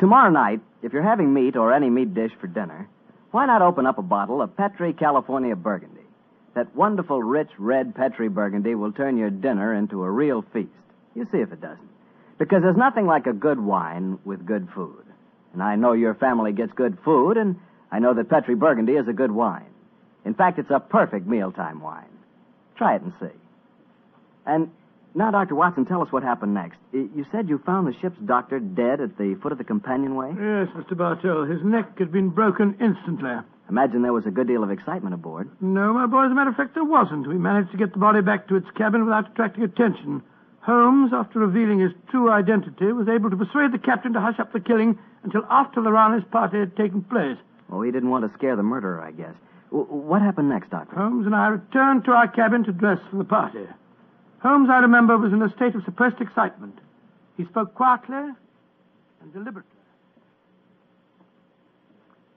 Tomorrow 0.00 0.30
night, 0.30 0.60
if 0.82 0.92
you're 0.92 1.02
having 1.02 1.32
meat 1.32 1.54
or 1.54 1.72
any 1.72 1.88
meat 1.88 2.14
dish 2.14 2.32
for 2.40 2.48
dinner, 2.48 2.88
why 3.30 3.46
not 3.46 3.62
open 3.62 3.86
up 3.86 3.98
a 3.98 4.02
bottle 4.02 4.42
of 4.42 4.56
Petri 4.56 4.92
California 4.92 5.54
Burgundy? 5.54 5.95
That 6.56 6.74
wonderful, 6.74 7.22
rich, 7.22 7.50
red 7.58 7.94
Petri 7.94 8.28
Burgundy 8.28 8.74
will 8.74 8.90
turn 8.90 9.18
your 9.18 9.28
dinner 9.28 9.74
into 9.74 10.02
a 10.02 10.10
real 10.10 10.42
feast. 10.54 10.70
You 11.14 11.28
see 11.30 11.38
if 11.38 11.52
it 11.52 11.60
doesn't. 11.60 11.88
Because 12.38 12.62
there's 12.62 12.78
nothing 12.78 13.06
like 13.06 13.26
a 13.26 13.34
good 13.34 13.60
wine 13.60 14.18
with 14.24 14.46
good 14.46 14.66
food. 14.74 15.04
And 15.52 15.62
I 15.62 15.76
know 15.76 15.92
your 15.92 16.14
family 16.14 16.52
gets 16.52 16.72
good 16.72 16.96
food, 17.04 17.36
and 17.36 17.56
I 17.92 17.98
know 17.98 18.14
that 18.14 18.30
Petri 18.30 18.54
Burgundy 18.54 18.94
is 18.94 19.06
a 19.06 19.12
good 19.12 19.30
wine. 19.30 19.68
In 20.24 20.32
fact, 20.32 20.58
it's 20.58 20.70
a 20.70 20.80
perfect 20.80 21.26
mealtime 21.26 21.82
wine. 21.82 22.08
Try 22.78 22.96
it 22.96 23.02
and 23.02 23.12
see. 23.20 23.36
And 24.46 24.70
now, 25.14 25.30
Dr. 25.30 25.54
Watson, 25.54 25.84
tell 25.84 26.00
us 26.00 26.10
what 26.10 26.22
happened 26.22 26.54
next. 26.54 26.78
You 26.92 27.26
said 27.32 27.50
you 27.50 27.58
found 27.66 27.86
the 27.86 27.94
ship's 28.00 28.18
doctor 28.24 28.60
dead 28.60 29.02
at 29.02 29.18
the 29.18 29.38
foot 29.42 29.52
of 29.52 29.58
the 29.58 29.64
companionway? 29.64 30.28
Yes, 30.30 30.68
Mr. 30.74 30.96
Bartell. 30.96 31.44
His 31.44 31.62
neck 31.62 31.98
had 31.98 32.10
been 32.10 32.30
broken 32.30 32.76
instantly. 32.80 33.36
Imagine 33.68 34.02
there 34.02 34.12
was 34.12 34.26
a 34.26 34.30
good 34.30 34.46
deal 34.46 34.62
of 34.62 34.70
excitement 34.70 35.14
aboard. 35.14 35.50
No, 35.60 35.92
my 35.92 36.06
boy, 36.06 36.26
as 36.26 36.30
a 36.30 36.34
matter 36.34 36.50
of 36.50 36.56
fact, 36.56 36.74
there 36.74 36.84
wasn't. 36.84 37.26
We 37.26 37.36
managed 37.36 37.72
to 37.72 37.76
get 37.78 37.92
the 37.92 37.98
body 37.98 38.20
back 38.20 38.46
to 38.48 38.56
its 38.56 38.66
cabin 38.76 39.04
without 39.04 39.30
attracting 39.32 39.64
attention. 39.64 40.22
Holmes, 40.60 41.12
after 41.12 41.40
revealing 41.40 41.80
his 41.80 41.92
true 42.10 42.30
identity, 42.30 42.92
was 42.92 43.08
able 43.08 43.30
to 43.30 43.36
persuade 43.36 43.72
the 43.72 43.78
captain 43.78 44.12
to 44.12 44.20
hush 44.20 44.38
up 44.38 44.52
the 44.52 44.60
killing 44.60 44.98
until 45.24 45.42
after 45.50 45.82
the 45.82 45.90
Rani's 45.90 46.24
party 46.30 46.58
had 46.58 46.76
taken 46.76 47.02
place. 47.02 47.38
Oh, 47.70 47.82
he 47.82 47.90
didn't 47.90 48.10
want 48.10 48.24
to 48.30 48.38
scare 48.38 48.54
the 48.56 48.62
murderer, 48.62 49.00
I 49.00 49.10
guess. 49.10 49.34
W- 49.70 49.86
what 49.86 50.22
happened 50.22 50.48
next, 50.48 50.70
Doctor? 50.70 50.94
Holmes 50.94 51.26
and 51.26 51.34
I 51.34 51.48
returned 51.48 52.04
to 52.04 52.12
our 52.12 52.28
cabin 52.28 52.62
to 52.64 52.72
dress 52.72 52.98
for 53.10 53.16
the 53.16 53.24
party. 53.24 53.66
Holmes, 54.40 54.68
I 54.70 54.78
remember, 54.78 55.18
was 55.18 55.32
in 55.32 55.42
a 55.42 55.52
state 55.56 55.74
of 55.74 55.82
suppressed 55.84 56.20
excitement. 56.20 56.78
He 57.36 57.44
spoke 57.46 57.74
quietly 57.74 58.16
and 59.22 59.32
deliberately. 59.32 59.70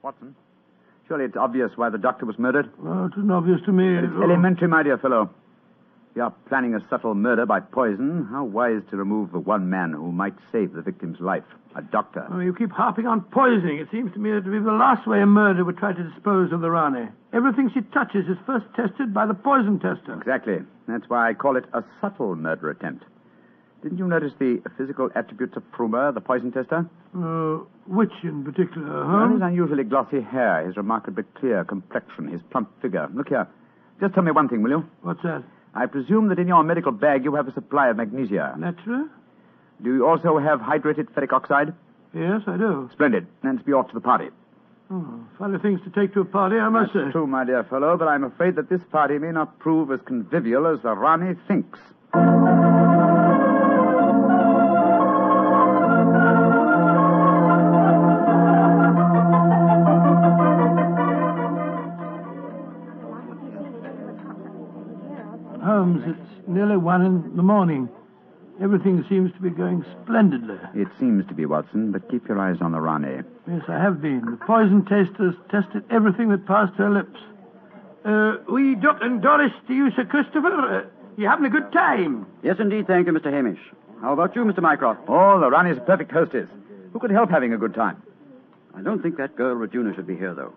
Watson, 0.02 0.34
surely 1.10 1.24
it's 1.24 1.36
obvious 1.36 1.72
why 1.74 1.90
the 1.90 1.98
doctor 1.98 2.24
was 2.24 2.38
murdered. 2.38 2.70
Oh, 2.86 3.06
it 3.06 3.12
isn't 3.18 3.30
obvious 3.32 3.60
to 3.66 3.72
me. 3.72 3.98
It's 3.98 4.14
elementary, 4.22 4.68
my 4.68 4.84
dear 4.84 4.96
fellow. 4.96 5.28
If 6.10 6.16
you 6.16 6.22
are 6.22 6.32
planning 6.48 6.72
a 6.76 6.80
subtle 6.88 7.16
murder 7.16 7.46
by 7.46 7.58
poison, 7.58 8.28
how 8.30 8.44
wise 8.44 8.82
to 8.90 8.96
remove 8.96 9.32
the 9.32 9.40
one 9.40 9.68
man 9.68 9.92
who 9.92 10.12
might 10.12 10.34
save 10.52 10.72
the 10.72 10.82
victim's 10.82 11.18
life, 11.18 11.42
a 11.74 11.82
doctor. 11.82 12.28
Oh, 12.30 12.38
you 12.38 12.54
keep 12.54 12.70
harping 12.70 13.08
on 13.08 13.22
poisoning. 13.22 13.78
It 13.78 13.88
seems 13.90 14.12
to 14.12 14.20
me 14.20 14.30
that 14.30 14.44
to 14.44 14.52
be 14.52 14.60
the 14.60 14.70
last 14.70 15.04
way 15.08 15.20
a 15.20 15.26
murderer 15.26 15.64
would 15.64 15.78
try 15.78 15.92
to 15.92 16.02
dispose 16.10 16.52
of 16.52 16.60
the 16.60 16.70
Rani. 16.70 17.08
Everything 17.32 17.72
she 17.74 17.80
touches 17.92 18.26
is 18.28 18.38
first 18.46 18.66
tested 18.76 19.12
by 19.12 19.26
the 19.26 19.34
poison 19.34 19.80
tester. 19.80 20.14
Exactly. 20.14 20.58
That's 20.86 21.08
why 21.08 21.28
I 21.28 21.34
call 21.34 21.56
it 21.56 21.64
a 21.72 21.82
subtle 22.00 22.36
murder 22.36 22.70
attempt. 22.70 23.04
Didn't 23.82 23.96
you 23.98 24.06
notice 24.06 24.32
the 24.38 24.60
physical 24.76 25.10
attributes 25.14 25.56
of 25.56 25.62
Frumer, 25.72 26.12
the 26.12 26.20
poison 26.20 26.52
tester? 26.52 26.84
Uh, 27.16 27.64
which 27.86 28.12
in 28.22 28.44
particular, 28.44 29.06
Well, 29.06 29.28
his 29.30 29.40
unusually 29.40 29.84
glossy 29.84 30.20
hair, 30.20 30.66
his 30.66 30.76
remarkably 30.76 31.24
clear 31.34 31.64
complexion, 31.64 32.28
his 32.28 32.42
plump 32.50 32.68
figure. 32.82 33.08
Look 33.14 33.28
here. 33.30 33.48
Just 34.00 34.14
tell 34.14 34.22
me 34.22 34.32
one 34.32 34.48
thing, 34.48 34.62
will 34.62 34.70
you? 34.70 34.84
What's 35.02 35.22
that? 35.22 35.42
I 35.74 35.86
presume 35.86 36.28
that 36.28 36.38
in 36.38 36.48
your 36.48 36.62
medical 36.62 36.92
bag 36.92 37.24
you 37.24 37.34
have 37.36 37.48
a 37.48 37.52
supply 37.54 37.88
of 37.88 37.96
magnesia. 37.96 38.54
Naturally. 38.58 39.04
Do 39.82 39.94
you 39.94 40.06
also 40.06 40.38
have 40.38 40.60
hydrated 40.60 41.10
ferric 41.12 41.32
oxide? 41.32 41.72
Yes, 42.12 42.42
I 42.46 42.56
do. 42.58 42.90
Splendid. 42.92 43.26
Let's 43.42 43.62
be 43.62 43.72
off 43.72 43.88
to 43.88 43.94
the 43.94 44.00
party. 44.00 44.28
Oh, 44.90 45.20
funny 45.38 45.58
things 45.58 45.80
to 45.84 45.90
take 45.90 46.12
to 46.14 46.20
a 46.20 46.24
party, 46.24 46.56
I 46.56 46.68
must 46.68 46.92
That's 46.92 47.06
say. 47.06 47.12
true, 47.12 47.26
my 47.26 47.44
dear 47.44 47.62
fellow, 47.64 47.96
but 47.96 48.08
I'm 48.08 48.24
afraid 48.24 48.56
that 48.56 48.68
this 48.68 48.82
party 48.90 49.18
may 49.18 49.30
not 49.30 49.58
prove 49.60 49.90
as 49.92 50.00
convivial 50.04 50.66
as 50.66 50.82
the 50.82 50.92
Rani 50.94 51.36
thinks. 51.46 51.78
Nearly 66.70 66.84
one 66.84 67.04
in 67.04 67.36
the 67.36 67.42
morning. 67.42 67.88
Everything 68.62 69.04
seems 69.08 69.32
to 69.32 69.40
be 69.40 69.50
going 69.50 69.84
splendidly. 70.02 70.58
It 70.74 70.86
seems 71.00 71.26
to 71.26 71.34
be, 71.34 71.44
Watson, 71.46 71.90
but 71.90 72.08
keep 72.08 72.28
your 72.28 72.38
eyes 72.38 72.58
on 72.60 72.70
the 72.72 72.80
Rani. 72.80 73.22
Yes, 73.48 73.62
I 73.66 73.78
have 73.78 74.00
been. 74.00 74.20
The 74.24 74.36
poison 74.46 74.84
testers 74.84 75.34
tested 75.50 75.82
everything 75.90 76.28
that 76.28 76.46
passed 76.46 76.74
her 76.76 76.90
lips. 76.90 77.18
Uh, 78.04 78.36
we, 78.52 78.76
Doc 78.76 78.98
and 79.00 79.20
Doris, 79.20 79.52
to 79.66 79.74
you, 79.74 79.90
Sir 79.96 80.04
Christopher. 80.04 80.48
Uh, 80.48 80.84
you 81.16 81.26
having 81.26 81.44
a 81.46 81.50
good 81.50 81.72
time? 81.72 82.26
Yes, 82.44 82.56
indeed, 82.60 82.86
thank 82.86 83.06
you, 83.06 83.12
Mr. 83.12 83.32
Hamish. 83.32 83.58
How 84.00 84.12
about 84.12 84.36
you, 84.36 84.44
Mr. 84.44 84.60
Mycroft? 84.62 85.00
Oh, 85.08 85.40
the 85.40 85.50
Rani's 85.50 85.78
a 85.78 85.80
perfect 85.80 86.12
hostess. 86.12 86.48
Who 86.92 87.00
could 87.00 87.10
help 87.10 87.30
having 87.30 87.52
a 87.52 87.58
good 87.58 87.74
time? 87.74 88.00
I 88.76 88.82
don't 88.82 89.02
think 89.02 89.16
that 89.16 89.34
girl 89.34 89.54
Regina 89.54 89.92
should 89.94 90.06
be 90.06 90.16
here, 90.16 90.34
though. 90.34 90.54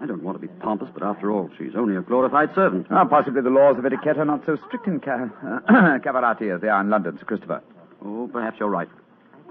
I 0.00 0.06
don't 0.06 0.22
want 0.22 0.40
to 0.40 0.46
be 0.46 0.52
pompous, 0.60 0.88
but 0.94 1.02
after 1.02 1.30
all, 1.32 1.50
she's 1.58 1.74
only 1.76 1.96
a 1.96 2.00
glorified 2.00 2.54
servant. 2.54 2.86
Ah, 2.90 3.04
possibly 3.04 3.42
the 3.42 3.50
laws 3.50 3.78
of 3.78 3.84
etiquette 3.86 4.16
are 4.18 4.24
not 4.24 4.44
so 4.46 4.56
strict 4.66 4.86
in 4.86 5.00
Ca- 5.00 5.28
Cavarati 6.04 6.54
as 6.54 6.60
they 6.60 6.68
are 6.68 6.80
in 6.80 6.90
London, 6.90 7.18
Sir 7.18 7.24
Christopher. 7.24 7.62
Oh, 8.04 8.28
perhaps 8.32 8.58
you're 8.60 8.68
right. 8.68 8.88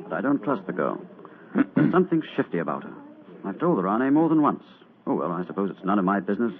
But 0.01 0.13
I 0.13 0.21
don't 0.21 0.41
trust 0.43 0.65
the 0.65 0.73
girl. 0.73 1.01
There's 1.75 1.91
something 1.91 2.21
shifty 2.35 2.59
about 2.59 2.83
her. 2.83 2.93
I've 3.45 3.59
told 3.59 3.77
the 3.77 3.83
Rani 3.83 4.09
more 4.09 4.29
than 4.29 4.41
once. 4.41 4.63
Oh, 5.05 5.15
well, 5.15 5.31
I 5.31 5.45
suppose 5.45 5.69
it's 5.71 5.83
none 5.85 5.99
of 5.99 6.05
my 6.05 6.19
business. 6.21 6.53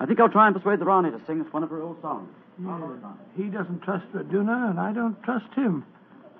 I 0.00 0.06
think 0.06 0.18
I'll 0.20 0.28
try 0.30 0.46
and 0.46 0.56
persuade 0.56 0.78
the 0.80 0.84
Rani 0.86 1.10
to 1.10 1.20
sing 1.26 1.40
us 1.40 1.52
one 1.52 1.62
of 1.62 1.70
her 1.70 1.82
old 1.82 2.00
songs. 2.00 2.28
He 3.36 3.44
doesn't 3.44 3.80
trust 3.82 4.06
Raduna, 4.14 4.70
and 4.70 4.80
I 4.80 4.92
don't 4.92 5.20
trust 5.22 5.52
him. 5.54 5.84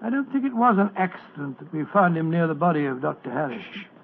I 0.02 0.10
don't 0.10 0.30
think 0.32 0.44
it 0.44 0.54
was 0.54 0.76
an 0.78 0.90
accident 0.96 1.58
that 1.58 1.72
we 1.72 1.84
found 1.92 2.16
him 2.16 2.30
near 2.30 2.46
the 2.46 2.54
body 2.54 2.86
of 2.86 3.00
Dr. 3.00 3.30
Harris. 3.30 3.62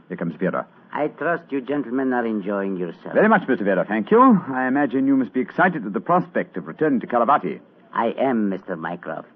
Here 0.09 0.16
comes 0.16 0.35
Verda. 0.37 0.66
I 0.92 1.09
trust 1.09 1.50
you 1.53 1.61
gentlemen 1.61 2.12
are 2.12 2.26
enjoying 2.26 2.76
yourselves. 2.76 3.14
Very 3.14 3.29
much, 3.29 3.42
Mr. 3.42 3.61
Verda, 3.64 3.85
thank 3.85 4.11
you. 4.11 4.40
I 4.48 4.66
imagine 4.66 5.07
you 5.07 5.16
must 5.16 5.33
be 5.33 5.40
excited 5.40 5.87
at 5.87 5.92
the 5.92 6.00
prospect 6.00 6.57
of 6.57 6.66
returning 6.66 7.00
to 7.00 7.07
Cavarati. 7.07 7.61
I 7.92 8.09
am, 8.18 8.50
Mr. 8.50 8.79
Mycroft. 8.79 9.29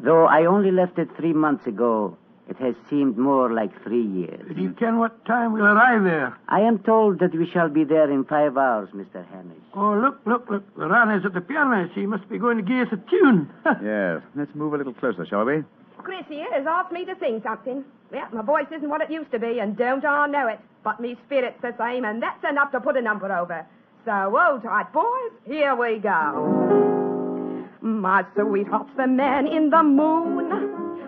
Though 0.00 0.26
I 0.26 0.44
only 0.46 0.70
left 0.70 0.98
it 0.98 1.08
three 1.16 1.32
months 1.32 1.66
ago, 1.66 2.16
it 2.48 2.56
has 2.56 2.74
seemed 2.88 3.18
more 3.18 3.52
like 3.52 3.70
three 3.82 4.02
years. 4.02 4.40
Do 4.54 4.60
you 4.62 4.72
ken 4.72 4.98
what 4.98 5.24
time 5.24 5.52
we'll 5.52 5.64
arrive 5.66 6.02
there? 6.04 6.36
I 6.48 6.60
am 6.60 6.78
told 6.78 7.18
that 7.20 7.34
we 7.34 7.46
shall 7.48 7.68
be 7.68 7.84
there 7.84 8.10
in 8.10 8.24
five 8.24 8.56
hours, 8.56 8.88
Mr. 8.90 9.26
Hamish. 9.30 9.58
Oh, 9.74 9.94
look, 9.94 10.20
look, 10.24 10.48
look. 10.48 10.76
The 10.76 10.88
Rani's 10.88 11.24
at 11.26 11.34
the 11.34 11.40
piano. 11.40 11.90
She 11.94 12.06
must 12.06 12.28
be 12.28 12.38
going 12.38 12.56
to 12.56 12.62
give 12.62 12.88
us 12.88 12.92
a 12.92 13.10
tune. 13.10 13.50
Yes. 13.82 14.22
Let's 14.34 14.54
move 14.54 14.72
a 14.74 14.78
little 14.78 14.94
closer, 14.94 15.26
shall 15.26 15.44
we? 15.44 15.62
Chris 15.98 16.24
here 16.28 16.50
has 16.52 16.66
asked 16.66 16.90
me 16.92 17.04
to 17.04 17.14
sing 17.20 17.42
something. 17.42 17.84
Well, 18.10 18.26
my 18.32 18.42
voice 18.42 18.66
isn't 18.74 18.88
what 18.88 19.02
it 19.02 19.10
used 19.10 19.30
to 19.32 19.38
be, 19.38 19.58
and 19.60 19.76
don't 19.76 20.04
I 20.04 20.26
know 20.26 20.48
it. 20.48 20.58
But 20.88 21.00
me 21.00 21.18
spirit's 21.26 21.60
the 21.60 21.74
same, 21.76 22.06
and 22.06 22.22
that's 22.22 22.42
enough 22.48 22.72
to 22.72 22.80
put 22.80 22.96
a 22.96 23.02
number 23.02 23.30
over. 23.30 23.66
So, 24.06 24.34
hold 24.34 24.62
tight, 24.62 24.90
boys. 24.90 25.32
Here 25.44 25.74
we 25.76 25.98
go. 25.98 27.68
My 27.82 28.24
sweetheart's 28.34 28.88
the 28.96 29.06
man 29.06 29.46
in 29.46 29.68
the 29.68 29.82
moon. 29.82 30.50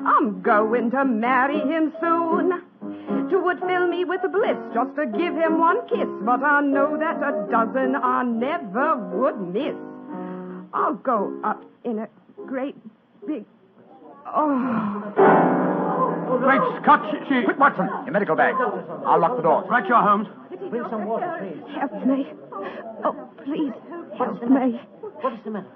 I'm 0.06 0.42
going 0.42 0.90
to 0.90 1.06
marry 1.06 1.60
him 1.60 1.94
soon. 1.98 2.62
Twould 3.30 3.60
fill 3.60 3.86
me 3.86 4.04
with 4.04 4.20
bliss 4.30 4.58
just 4.74 4.94
to 4.96 5.06
give 5.06 5.34
him 5.34 5.58
one 5.58 5.88
kiss, 5.88 6.08
but 6.26 6.42
I 6.42 6.60
know 6.60 6.98
that 6.98 7.16
a 7.16 7.50
dozen 7.50 7.96
I 7.96 8.22
never 8.22 8.98
would 9.16 9.40
miss. 9.40 9.76
I'll 10.74 10.92
go 10.92 11.40
up 11.42 11.64
in 11.84 12.00
a 12.00 12.08
great 12.46 12.76
big. 13.26 13.46
Oh. 14.26 15.79
Great 16.38 16.60
Scott, 16.82 17.00
she... 17.10 17.18
she... 17.28 17.44
Quick, 17.44 17.58
Watson, 17.58 17.86
your 18.04 18.12
medical 18.12 18.36
bag. 18.36 18.54
I'll 19.06 19.18
lock 19.20 19.36
the 19.36 19.42
door. 19.42 19.64
Right, 19.68 19.86
your 19.86 20.00
Holmes. 20.02 20.28
Bring 20.70 20.84
some 20.90 21.04
water, 21.06 21.26
please. 21.40 21.62
Help 21.78 22.06
me. 22.06 22.26
Oh, 23.04 23.28
please, 23.44 23.72
help 24.16 24.42
me. 24.48 24.80
What 25.20 25.32
is 25.32 25.38
the 25.44 25.50
matter? 25.50 25.66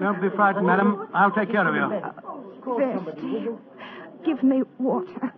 Don't 0.00 0.20
be 0.20 0.28
frightened, 0.30 0.66
madam. 0.66 1.08
I'll 1.14 1.30
take 1.32 1.50
care 1.50 1.66
of 1.66 1.74
you. 1.74 1.88
Thirsty. 2.64 3.46
Give 4.24 4.42
me 4.42 4.62
water. 4.78 5.32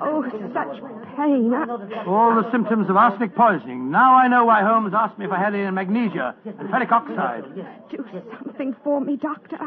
Oh, 0.00 0.24
such 0.54 0.80
pain. 1.16 1.52
I- 1.52 2.04
All 2.06 2.34
the 2.34 2.50
symptoms 2.50 2.88
of 2.88 2.96
arsenic 2.96 3.34
poisoning. 3.34 3.90
Now 3.90 4.14
I 4.14 4.26
know 4.26 4.46
why 4.46 4.62
Holmes 4.62 4.94
asked 4.96 5.18
me 5.18 5.26
if 5.26 5.32
I 5.32 5.38
had 5.38 5.54
any 5.54 5.70
magnesia 5.70 6.34
and 6.46 6.68
ferric 6.70 6.90
oxide. 6.90 7.44
Do 7.90 8.04
something 8.42 8.74
for 8.82 9.00
me, 9.02 9.16
Doctor. 9.16 9.58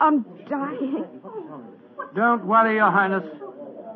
I'm 0.00 0.24
dying. 0.50 1.04
Don't 2.16 2.46
worry, 2.46 2.76
Your 2.76 2.90
Highness. 2.90 3.24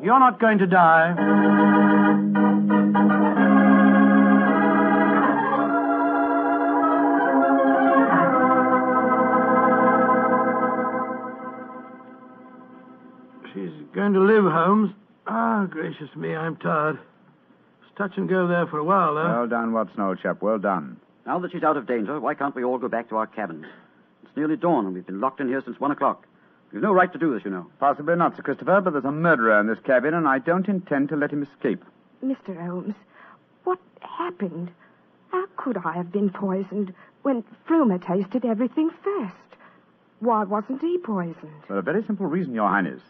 You're 0.03 0.19
not 0.19 0.39
going 0.39 0.59
to 0.59 0.67
die. 0.67 1.15
She's 13.53 13.71
going 13.95 14.13
to 14.13 14.19
live, 14.19 14.43
Holmes. 14.43 14.91
Ah, 15.25 15.65
gracious 15.65 16.15
me, 16.15 16.35
I'm 16.35 16.57
tired. 16.57 16.99
It's 17.81 17.97
touch 17.97 18.11
and 18.17 18.29
go 18.29 18.47
there 18.47 18.67
for 18.67 18.77
a 18.77 18.83
while, 18.83 19.15
though. 19.15 19.23
Well 19.23 19.47
done, 19.47 19.73
Watson, 19.73 19.99
old 19.99 20.19
chap. 20.21 20.43
Well 20.43 20.59
done. 20.59 20.97
Now 21.25 21.39
that 21.39 21.51
she's 21.51 21.63
out 21.63 21.75
of 21.75 21.87
danger, 21.87 22.19
why 22.19 22.35
can't 22.35 22.55
we 22.55 22.63
all 22.63 22.77
go 22.77 22.87
back 22.87 23.09
to 23.09 23.15
our 23.17 23.25
cabins? 23.25 23.65
It's 24.23 24.37
nearly 24.37 24.57
dawn, 24.57 24.85
and 24.85 24.93
we've 24.93 25.07
been 25.07 25.19
locked 25.21 25.39
in 25.39 25.47
here 25.47 25.63
since 25.65 25.79
one 25.79 25.89
o'clock. 25.89 26.27
We've 26.71 26.81
no 26.81 26.93
right 26.93 27.11
to 27.11 27.19
do 27.19 27.33
this, 27.33 27.43
you 27.43 27.51
know. 27.51 27.67
Possibly 27.79 28.15
not, 28.15 28.35
Sir 28.35 28.43
Christopher, 28.43 28.81
but 28.81 28.91
there's 28.91 29.05
a 29.05 29.11
murderer 29.11 29.59
in 29.59 29.67
this 29.67 29.79
cabin, 29.85 30.13
and 30.13 30.27
I 30.27 30.39
don't 30.39 30.67
intend 30.69 31.09
to 31.09 31.15
let 31.17 31.31
him 31.31 31.43
escape. 31.43 31.83
Mr. 32.23 32.55
Holmes, 32.55 32.95
what 33.65 33.79
happened? 33.99 34.71
How 35.31 35.45
could 35.57 35.77
I 35.77 35.93
have 35.93 36.11
been 36.11 36.29
poisoned 36.29 36.93
when 37.23 37.43
Frumer 37.67 37.99
tasted 38.05 38.45
everything 38.45 38.89
first? 39.03 39.35
Why 40.19 40.43
wasn't 40.43 40.81
he 40.81 40.97
poisoned? 40.97 41.63
For 41.67 41.77
a 41.77 41.81
very 41.81 42.03
simple 42.05 42.27
reason, 42.27 42.53
Your 42.53 42.69
Highness. 42.69 43.01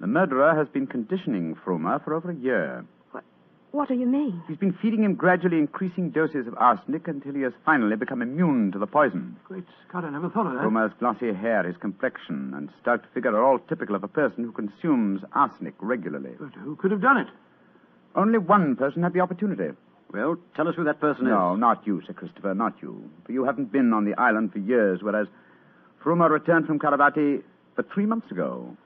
The 0.00 0.06
murderer 0.06 0.54
has 0.54 0.68
been 0.68 0.86
conditioning 0.86 1.54
Frumer 1.54 2.02
for 2.04 2.14
over 2.14 2.30
a 2.30 2.34
year. 2.34 2.84
What 3.74 3.88
do 3.88 3.94
you 3.94 4.06
mean? 4.06 4.40
He's 4.46 4.56
been 4.56 4.72
feeding 4.80 5.02
him 5.02 5.16
gradually 5.16 5.58
increasing 5.58 6.10
doses 6.10 6.46
of 6.46 6.54
arsenic 6.58 7.08
until 7.08 7.34
he 7.34 7.40
has 7.40 7.52
finally 7.64 7.96
become 7.96 8.22
immune 8.22 8.70
to 8.70 8.78
the 8.78 8.86
poison. 8.86 9.34
Great 9.42 9.64
Scott, 9.88 10.04
I 10.04 10.10
never 10.10 10.30
thought 10.30 10.46
of 10.46 10.52
that. 10.52 10.62
Frumer's 10.62 10.92
glossy 11.00 11.34
hair, 11.34 11.64
his 11.64 11.76
complexion, 11.78 12.54
and 12.54 12.70
stout 12.80 13.02
figure 13.12 13.34
are 13.34 13.42
all 13.42 13.58
typical 13.58 13.96
of 13.96 14.04
a 14.04 14.08
person 14.08 14.44
who 14.44 14.52
consumes 14.52 15.22
arsenic 15.32 15.74
regularly. 15.80 16.36
But 16.38 16.54
who 16.54 16.76
could 16.76 16.92
have 16.92 17.02
done 17.02 17.16
it? 17.16 17.26
Only 18.14 18.38
one 18.38 18.76
person 18.76 19.02
had 19.02 19.12
the 19.12 19.18
opportunity. 19.18 19.76
Well, 20.12 20.36
tell 20.54 20.68
us 20.68 20.76
who 20.76 20.84
that 20.84 21.00
person 21.00 21.24
No, 21.24 21.30
is. 21.30 21.32
No, 21.32 21.56
not 21.56 21.84
you, 21.84 22.00
Sir 22.06 22.12
Christopher, 22.12 22.54
not 22.54 22.74
you. 22.80 23.10
For 23.26 23.32
you 23.32 23.42
haven't 23.42 23.72
been 23.72 23.92
on 23.92 24.04
the 24.04 24.14
island 24.14 24.52
for 24.52 24.60
years, 24.60 25.00
whereas 25.02 25.26
Frumer 26.00 26.30
returned 26.30 26.68
from 26.68 26.78
Karabati 26.78 27.42
but 27.74 27.86
three 27.92 28.06
months 28.06 28.30
ago. 28.30 28.76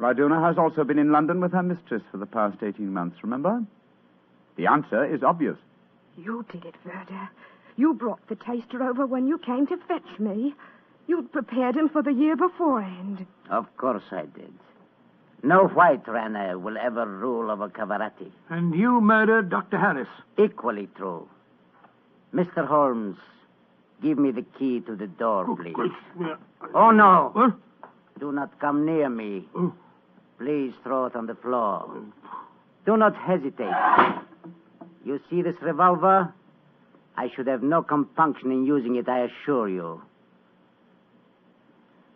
Raduna 0.00 0.42
has 0.46 0.56
also 0.56 0.82
been 0.84 0.98
in 0.98 1.12
London 1.12 1.40
with 1.40 1.52
her 1.52 1.62
mistress 1.62 2.02
for 2.10 2.16
the 2.16 2.26
past 2.26 2.58
18 2.62 2.90
months, 2.92 3.18
remember? 3.22 3.62
The 4.56 4.66
answer 4.66 5.04
is 5.04 5.22
obvious. 5.22 5.56
You 6.16 6.44
did 6.50 6.64
it, 6.64 6.74
Verda. 6.84 7.30
You 7.76 7.94
brought 7.94 8.26
the 8.28 8.36
taster 8.36 8.82
over 8.82 9.06
when 9.06 9.28
you 9.28 9.38
came 9.38 9.66
to 9.66 9.76
fetch 9.88 10.18
me. 10.18 10.54
You'd 11.06 11.32
prepared 11.32 11.76
him 11.76 11.88
for 11.88 12.02
the 12.02 12.12
year 12.12 12.36
beforehand. 12.36 13.26
Of 13.50 13.66
course 13.76 14.02
I 14.10 14.22
did. 14.22 14.52
No 15.42 15.66
white 15.68 16.06
Rana 16.06 16.58
will 16.58 16.76
ever 16.78 17.06
rule 17.06 17.50
over 17.50 17.68
Cavarati. 17.68 18.30
And 18.48 18.74
you 18.74 19.00
murdered 19.00 19.48
Dr. 19.50 19.78
Harris. 19.78 20.08
Equally 20.38 20.88
true. 20.96 21.28
Mr. 22.34 22.66
Holmes, 22.66 23.16
give 24.02 24.18
me 24.18 24.30
the 24.30 24.44
key 24.58 24.80
to 24.80 24.94
the 24.94 25.06
door, 25.06 25.56
please. 25.56 25.74
Well, 26.16 26.36
Oh, 26.74 26.90
no. 26.90 27.30
What? 27.32 27.54
Do 28.18 28.32
not 28.32 28.58
come 28.60 28.84
near 28.84 29.08
me. 29.08 29.46
Oh. 29.54 29.72
Please 30.40 30.72
throw 30.82 31.04
it 31.04 31.14
on 31.14 31.26
the 31.26 31.34
floor. 31.34 32.02
Do 32.86 32.96
not 32.96 33.14
hesitate. 33.14 33.74
You 35.04 35.20
see 35.28 35.42
this 35.42 35.56
revolver? 35.60 36.32
I 37.14 37.28
should 37.36 37.46
have 37.46 37.62
no 37.62 37.82
compunction 37.82 38.50
in 38.50 38.64
using 38.64 38.96
it, 38.96 39.06
I 39.06 39.26
assure 39.26 39.68
you. 39.68 40.00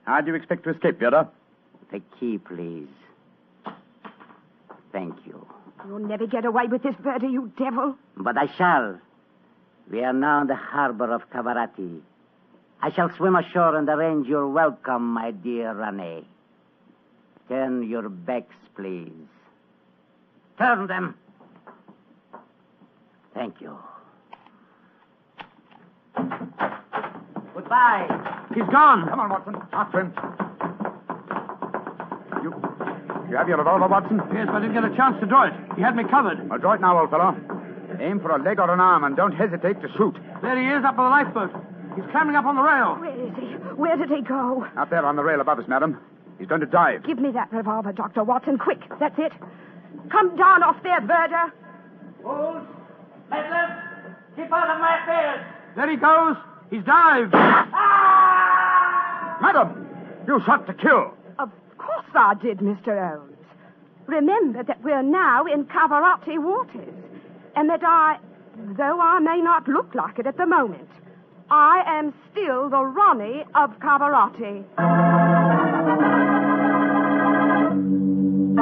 How 0.05 0.23
do 0.23 0.29
you 0.29 0.37
expect 0.37 0.65
to 0.65 0.71
escape, 0.71 1.01
Verda? 1.01 1.29
The 1.93 2.01
key, 2.19 2.39
please. 2.39 2.89
Thank 4.91 5.17
you. 5.27 5.47
You'll 5.87 5.99
never 5.99 6.27
get 6.27 6.47
away 6.47 6.65
with 6.67 6.83
this, 6.83 6.95
Verda, 7.03 7.27
you 7.27 7.53
devil. 7.59 7.95
But 8.17 8.39
I 8.39 8.47
shall. 8.57 8.99
We 9.91 10.03
are 10.03 10.15
now 10.15 10.41
in 10.41 10.47
the 10.47 10.57
harbor 10.57 11.13
of 11.13 11.29
Cavarati. 11.29 12.01
I 12.81 12.91
shall 12.91 13.15
swim 13.19 13.37
ashore 13.37 13.77
and 13.77 13.87
arrange 13.87 14.27
your 14.27 14.49
welcome, 14.49 15.13
my 15.13 15.31
dear 15.31 15.75
Rani. 15.75 16.27
Turn 17.49 17.89
your 17.89 18.09
backs, 18.09 18.55
please. 18.77 19.13
Turn 20.59 20.87
them. 20.87 21.15
Thank 23.35 23.61
you. 23.61 23.77
Goodbye. 27.55 28.07
He's 28.55 28.65
gone. 28.71 29.09
Come 29.09 29.21
on, 29.21 29.31
Watson. 29.31 29.57
After 29.73 30.01
him. 30.01 30.13
You, 32.43 32.55
you 33.31 33.37
have 33.37 33.49
your 33.49 33.59
revolver, 33.59 33.89
Watson? 33.89 34.21
Yes, 34.33 34.47
but 34.47 34.57
I 34.57 34.61
didn't 34.61 34.75
get 34.75 34.85
a 34.85 34.97
chance 34.97 35.19
to 35.21 35.27
draw 35.27 35.47
it. 35.49 35.55
He 35.77 35.83
had 35.83 35.97
me 35.97 36.05
covered. 36.11 36.49
Well, 36.49 36.59
draw 36.59 36.75
it 36.75 36.81
now, 36.81 36.99
old 37.01 37.11
fellow. 37.11 37.37
Aim 38.01 38.21
for 38.21 38.31
a 38.31 38.43
leg 38.43 38.59
or 38.59 38.73
an 38.73 38.81
arm 38.81 39.05
and 39.05 39.17
don't 39.17 39.33
hesitate 39.33 39.81
to 39.83 39.89
shoot. 39.97 40.17
There 40.43 40.57
he 40.59 40.67
is, 40.69 40.85
up 40.85 40.99
on 40.99 41.11
the 41.11 41.11
lifeboat. 41.11 41.51
He's 41.97 42.05
climbing 42.11 42.37
up 42.37 42.45
on 42.45 42.57
the 42.57 42.63
rail. 42.63 42.97
Where 42.97 43.27
is 43.27 43.35
he? 43.39 43.55
Where 43.75 43.97
did 43.97 44.11
he 44.11 44.21
go? 44.23 44.67
Out 44.77 44.91
there 44.91 45.05
on 45.05 45.17
the 45.17 45.23
rail 45.23 45.41
above 45.41 45.59
us, 45.59 45.69
madam. 45.69 45.99
He's 46.39 46.49
going 46.49 46.61
to 46.61 46.67
dive. 46.67 47.05
Give 47.05 47.19
me 47.19 47.31
that 47.33 47.53
revolver, 47.53 47.93
Dr. 47.93 48.25
Watson, 48.25 48.59
quick. 48.59 48.81
That's 48.99 49.19
it. 49.19 49.33
Come 50.11 50.37
down 50.37 50.63
off 50.63 50.83
there, 50.83 51.01
Verda. 51.01 51.53
Fools! 52.23 52.67
Meddlers! 53.31 53.81
Keep 54.37 54.53
out 54.53 54.71
of 54.71 54.81
my 54.81 55.03
affairs! 55.03 55.47
There 55.77 55.91
he 55.91 55.97
goes. 55.97 56.37
He's 56.71 56.85
dived. 56.85 57.33
Ah! 57.35 59.39
Madam, 59.41 59.87
you 60.27 60.41
shot 60.45 60.67
to 60.67 60.75
kill. 60.75 61.15
Of 61.39 61.51
course 61.79 62.07
I 62.15 62.35
did, 62.35 62.59
Mr. 62.59 63.09
Holmes. 63.11 63.31
Remember 64.07 64.63
that 64.63 64.83
we're 64.83 65.03
now 65.03 65.47
in 65.47 65.65
Cavarati 65.65 66.39
waters, 66.39 66.95
and 67.57 67.71
that 67.71 67.83
I, 67.83 68.19
though 68.77 69.01
I 69.01 69.19
may 69.21 69.41
not 69.41 69.67
look 69.69 69.95
like 69.95 70.19
it 70.19 70.27
at 70.27 70.37
the 70.37 70.47
moment, 70.47 70.89
I 71.51 71.83
am 71.87 72.13
still 72.31 72.69
the 72.69 72.85
Rani 72.85 73.45
of 73.55 73.79
Cavarati. 73.79 74.65
Say, 78.55 78.61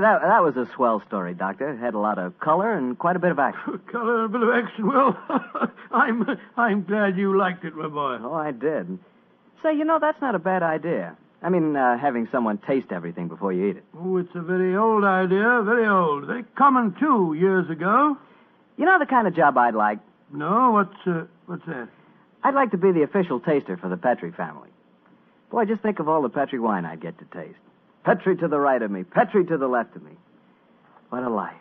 that, 0.00 0.20
that 0.20 0.42
was 0.42 0.56
a 0.56 0.68
swell 0.74 1.02
story, 1.06 1.32
Doctor. 1.32 1.70
It 1.70 1.78
had 1.78 1.94
a 1.94 1.98
lot 1.98 2.18
of 2.18 2.38
color 2.38 2.74
and 2.74 2.98
quite 2.98 3.16
a 3.16 3.18
bit 3.18 3.30
of 3.30 3.38
action. 3.38 3.80
Color 3.92 4.24
and 4.24 4.34
a 4.34 4.38
bit 4.38 4.42
of 4.46 4.54
action. 4.54 4.86
Well, 4.88 5.16
I'm 5.90 6.38
I'm 6.58 6.82
glad 6.84 7.16
you 7.16 7.34
liked 7.34 7.64
it, 7.64 7.74
my 7.74 7.88
boy. 7.88 8.18
Oh, 8.20 8.34
I 8.34 8.50
did. 8.50 8.98
Say, 9.62 9.72
you 9.74 9.86
know, 9.86 9.98
that's 9.98 10.20
not 10.20 10.34
a 10.34 10.38
bad 10.38 10.62
idea. 10.62 11.16
I 11.42 11.48
mean, 11.48 11.76
uh, 11.76 11.96
having 11.96 12.28
someone 12.30 12.58
taste 12.58 12.88
everything 12.90 13.28
before 13.28 13.54
you 13.54 13.70
eat 13.70 13.76
it. 13.78 13.84
Oh, 13.96 14.18
it's 14.18 14.34
a 14.34 14.42
very 14.42 14.76
old 14.76 15.04
idea, 15.04 15.62
very 15.64 15.86
old. 15.86 16.26
Very 16.26 16.44
common 16.58 16.94
too, 17.00 17.34
years 17.38 17.70
ago. 17.70 18.18
You 18.76 18.84
know 18.84 18.98
the 18.98 19.06
kind 19.06 19.26
of 19.26 19.34
job 19.34 19.56
I'd 19.56 19.74
like? 19.74 19.98
No, 20.32 20.70
what's 20.72 21.06
uh, 21.06 21.26
what's 21.46 21.64
that? 21.66 21.88
I'd 22.42 22.54
like 22.54 22.70
to 22.72 22.76
be 22.76 22.92
the 22.92 23.02
official 23.02 23.40
taster 23.40 23.76
for 23.76 23.88
the 23.88 23.96
Petri 23.96 24.32
family. 24.32 24.68
Boy, 25.50 25.64
just 25.64 25.82
think 25.82 25.98
of 25.98 26.08
all 26.08 26.22
the 26.22 26.28
Petri 26.28 26.58
wine 26.58 26.84
I'd 26.84 27.00
get 27.00 27.18
to 27.18 27.24
taste. 27.26 27.58
Petri 28.04 28.36
to 28.36 28.48
the 28.48 28.58
right 28.58 28.80
of 28.80 28.90
me, 28.90 29.04
Petri 29.04 29.44
to 29.46 29.56
the 29.56 29.68
left 29.68 29.96
of 29.96 30.02
me. 30.02 30.12
What 31.10 31.22
a 31.22 31.30
life. 31.30 31.54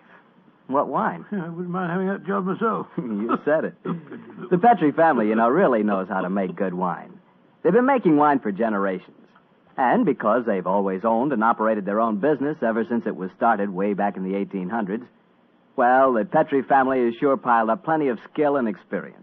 What 0.68 0.88
wine? 0.88 1.26
Yeah, 1.32 1.46
I 1.46 1.50
wouldn't 1.50 1.70
mind 1.70 1.92
having 1.92 2.08
that 2.08 2.26
job 2.26 2.46
myself. 2.46 2.88
you 2.98 3.38
said 3.46 3.66
it. 3.66 3.76
The 4.50 4.60
Petri 4.60 4.92
family, 4.92 5.28
you 5.30 5.36
know, 5.36 5.50
really 5.50 5.82
knows 5.82 6.08
how 6.08 6.22
to 6.22 6.30
make 6.30 6.56
good 6.56 6.74
wine. 6.74 7.20
They've 7.64 7.74
been 7.74 7.86
making 7.86 8.18
wine 8.18 8.40
for 8.40 8.52
generations. 8.52 9.18
And 9.76 10.06
because 10.06 10.46
they've 10.46 10.68
always 10.68 11.04
owned 11.04 11.34
and 11.34 11.44
operated 11.44 11.86
their 11.86 12.00
own 12.00 12.18
business 12.18 12.58
ever 12.62 12.86
since 12.88 13.06
it 13.08 13.16
was 13.16 13.32
started 13.36 13.70
way 13.70 13.94
back 13.94 14.18
in 14.18 14.24
the 14.24 14.34
1800s, 14.38 15.06
well, 15.76 16.14
the 16.14 16.26
Petri 16.26 16.62
family 16.64 17.04
has 17.06 17.14
sure 17.20 17.38
piled 17.38 17.70
up 17.70 17.84
plenty 17.84 18.08
of 18.10 18.20
skill 18.32 18.56
and 18.58 18.68
experience. 18.68 19.22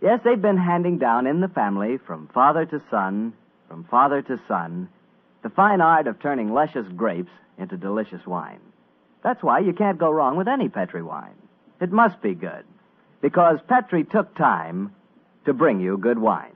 Yes, 0.00 0.20
they've 0.24 0.40
been 0.40 0.56
handing 0.56 0.98
down 0.98 1.26
in 1.26 1.40
the 1.40 1.48
family 1.48 1.98
from 2.06 2.28
father 2.32 2.64
to 2.66 2.80
son, 2.90 3.32
from 3.68 3.84
father 3.84 4.22
to 4.22 4.40
son, 4.46 4.88
the 5.42 5.50
fine 5.50 5.80
art 5.80 6.06
of 6.06 6.20
turning 6.20 6.52
luscious 6.52 6.86
grapes 6.96 7.30
into 7.58 7.76
delicious 7.76 8.24
wine. 8.26 8.60
That's 9.24 9.42
why 9.42 9.58
you 9.58 9.72
can't 9.72 9.98
go 9.98 10.10
wrong 10.10 10.36
with 10.36 10.46
any 10.46 10.68
Petri 10.68 11.02
wine. 11.02 11.34
It 11.80 11.90
must 11.90 12.22
be 12.22 12.34
good, 12.34 12.64
because 13.20 13.58
Petri 13.68 14.04
took 14.04 14.36
time 14.36 14.94
to 15.46 15.52
bring 15.52 15.80
you 15.80 15.96
good 15.96 16.18
wine. 16.18 16.52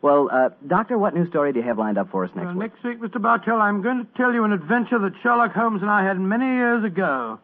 Well, 0.00 0.28
uh, 0.32 0.48
Doctor, 0.66 0.98
what 0.98 1.14
new 1.14 1.28
story 1.28 1.52
do 1.52 1.60
you 1.60 1.66
have 1.66 1.78
lined 1.78 1.98
up 1.98 2.10
for 2.10 2.24
us 2.24 2.30
next 2.34 2.46
Well, 2.46 2.54
week? 2.56 2.72
next 2.72 2.84
week, 2.84 3.00
Mr. 3.00 3.20
Bartell, 3.22 3.60
I'm 3.60 3.82
going 3.82 3.98
to 4.04 4.06
tell 4.16 4.32
you 4.32 4.44
an 4.44 4.52
adventure 4.52 4.98
that 4.98 5.12
Sherlock 5.22 5.52
Holmes 5.52 5.82
and 5.82 5.90
I 5.90 6.04
had 6.04 6.18
many 6.18 6.46
years 6.46 6.82
ago. 6.84 7.38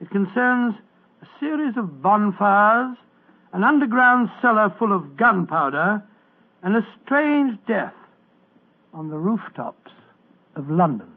It 0.00 0.10
concerns 0.10 0.74
a 1.22 1.26
series 1.40 1.76
of 1.76 2.00
bonfires, 2.00 2.96
an 3.52 3.64
underground 3.64 4.30
cellar 4.40 4.72
full 4.78 4.92
of 4.92 5.16
gunpowder, 5.16 6.02
and 6.62 6.76
a 6.76 6.86
strange 7.04 7.58
death 7.66 7.94
on 8.94 9.08
the 9.10 9.18
rooftops 9.18 9.90
of 10.54 10.70
London. 10.70 11.08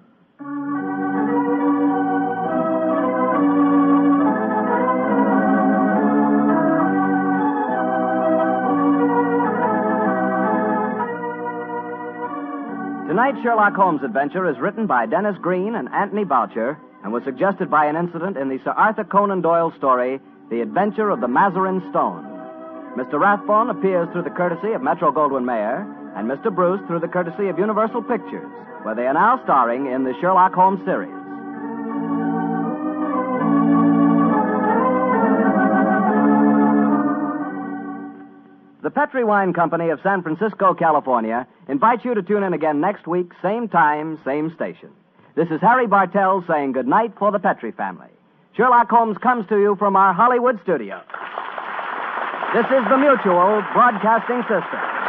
Tonight's 13.07 13.41
Sherlock 13.43 13.75
Holmes 13.75 14.01
adventure 14.03 14.49
is 14.49 14.57
written 14.59 14.87
by 14.87 15.05
Denis 15.05 15.37
Green 15.39 15.75
and 15.75 15.87
Anthony 15.89 16.23
Boucher 16.23 16.79
and 17.03 17.11
was 17.11 17.23
suggested 17.23 17.69
by 17.69 17.85
an 17.85 17.95
incident 17.95 18.37
in 18.37 18.49
the 18.49 18.59
Sir 18.63 18.71
Arthur 18.71 19.03
Conan 19.03 19.41
Doyle 19.41 19.73
story, 19.77 20.19
The 20.49 20.61
Adventure 20.61 21.09
of 21.09 21.21
the 21.21 21.27
Mazarin 21.27 21.81
Stone. 21.89 22.25
Mr. 22.97 23.19
Rathbone 23.19 23.69
appears 23.69 24.09
through 24.11 24.23
the 24.23 24.29
courtesy 24.29 24.73
of 24.73 24.83
Metro 24.83 25.11
Goldwyn 25.11 25.45
Mayer, 25.45 25.87
and 26.15 26.29
Mr. 26.29 26.53
Bruce 26.53 26.81
through 26.87 26.99
the 26.99 27.07
courtesy 27.07 27.47
of 27.47 27.57
Universal 27.57 28.03
Pictures, 28.03 28.49
where 28.83 28.95
they 28.95 29.07
are 29.07 29.13
now 29.13 29.39
starring 29.43 29.87
in 29.87 30.03
the 30.03 30.13
Sherlock 30.19 30.53
Holmes 30.53 30.83
series. 30.85 31.09
The 38.83 38.89
Petri 38.89 39.23
Wine 39.23 39.53
Company 39.53 39.89
of 39.89 39.99
San 40.03 40.21
Francisco, 40.21 40.73
California, 40.73 41.47
invites 41.69 42.03
you 42.03 42.13
to 42.13 42.21
tune 42.21 42.43
in 42.43 42.53
again 42.53 42.81
next 42.81 43.07
week, 43.07 43.31
same 43.41 43.69
time, 43.69 44.19
same 44.25 44.53
station. 44.55 44.89
This 45.33 45.47
is 45.49 45.61
Harry 45.61 45.87
Bartell 45.87 46.43
saying 46.45 46.73
goodnight 46.73 47.13
for 47.17 47.31
the 47.31 47.39
Petri 47.39 47.71
family. 47.71 48.09
Sherlock 48.57 48.89
Holmes 48.89 49.17
comes 49.17 49.47
to 49.47 49.57
you 49.57 49.77
from 49.77 49.95
our 49.95 50.13
Hollywood 50.13 50.59
studio. 50.63 51.01
This 52.53 52.65
is 52.65 52.83
the 52.89 52.97
Mutual 52.97 53.63
Broadcasting 53.71 54.41
System. 54.41 55.00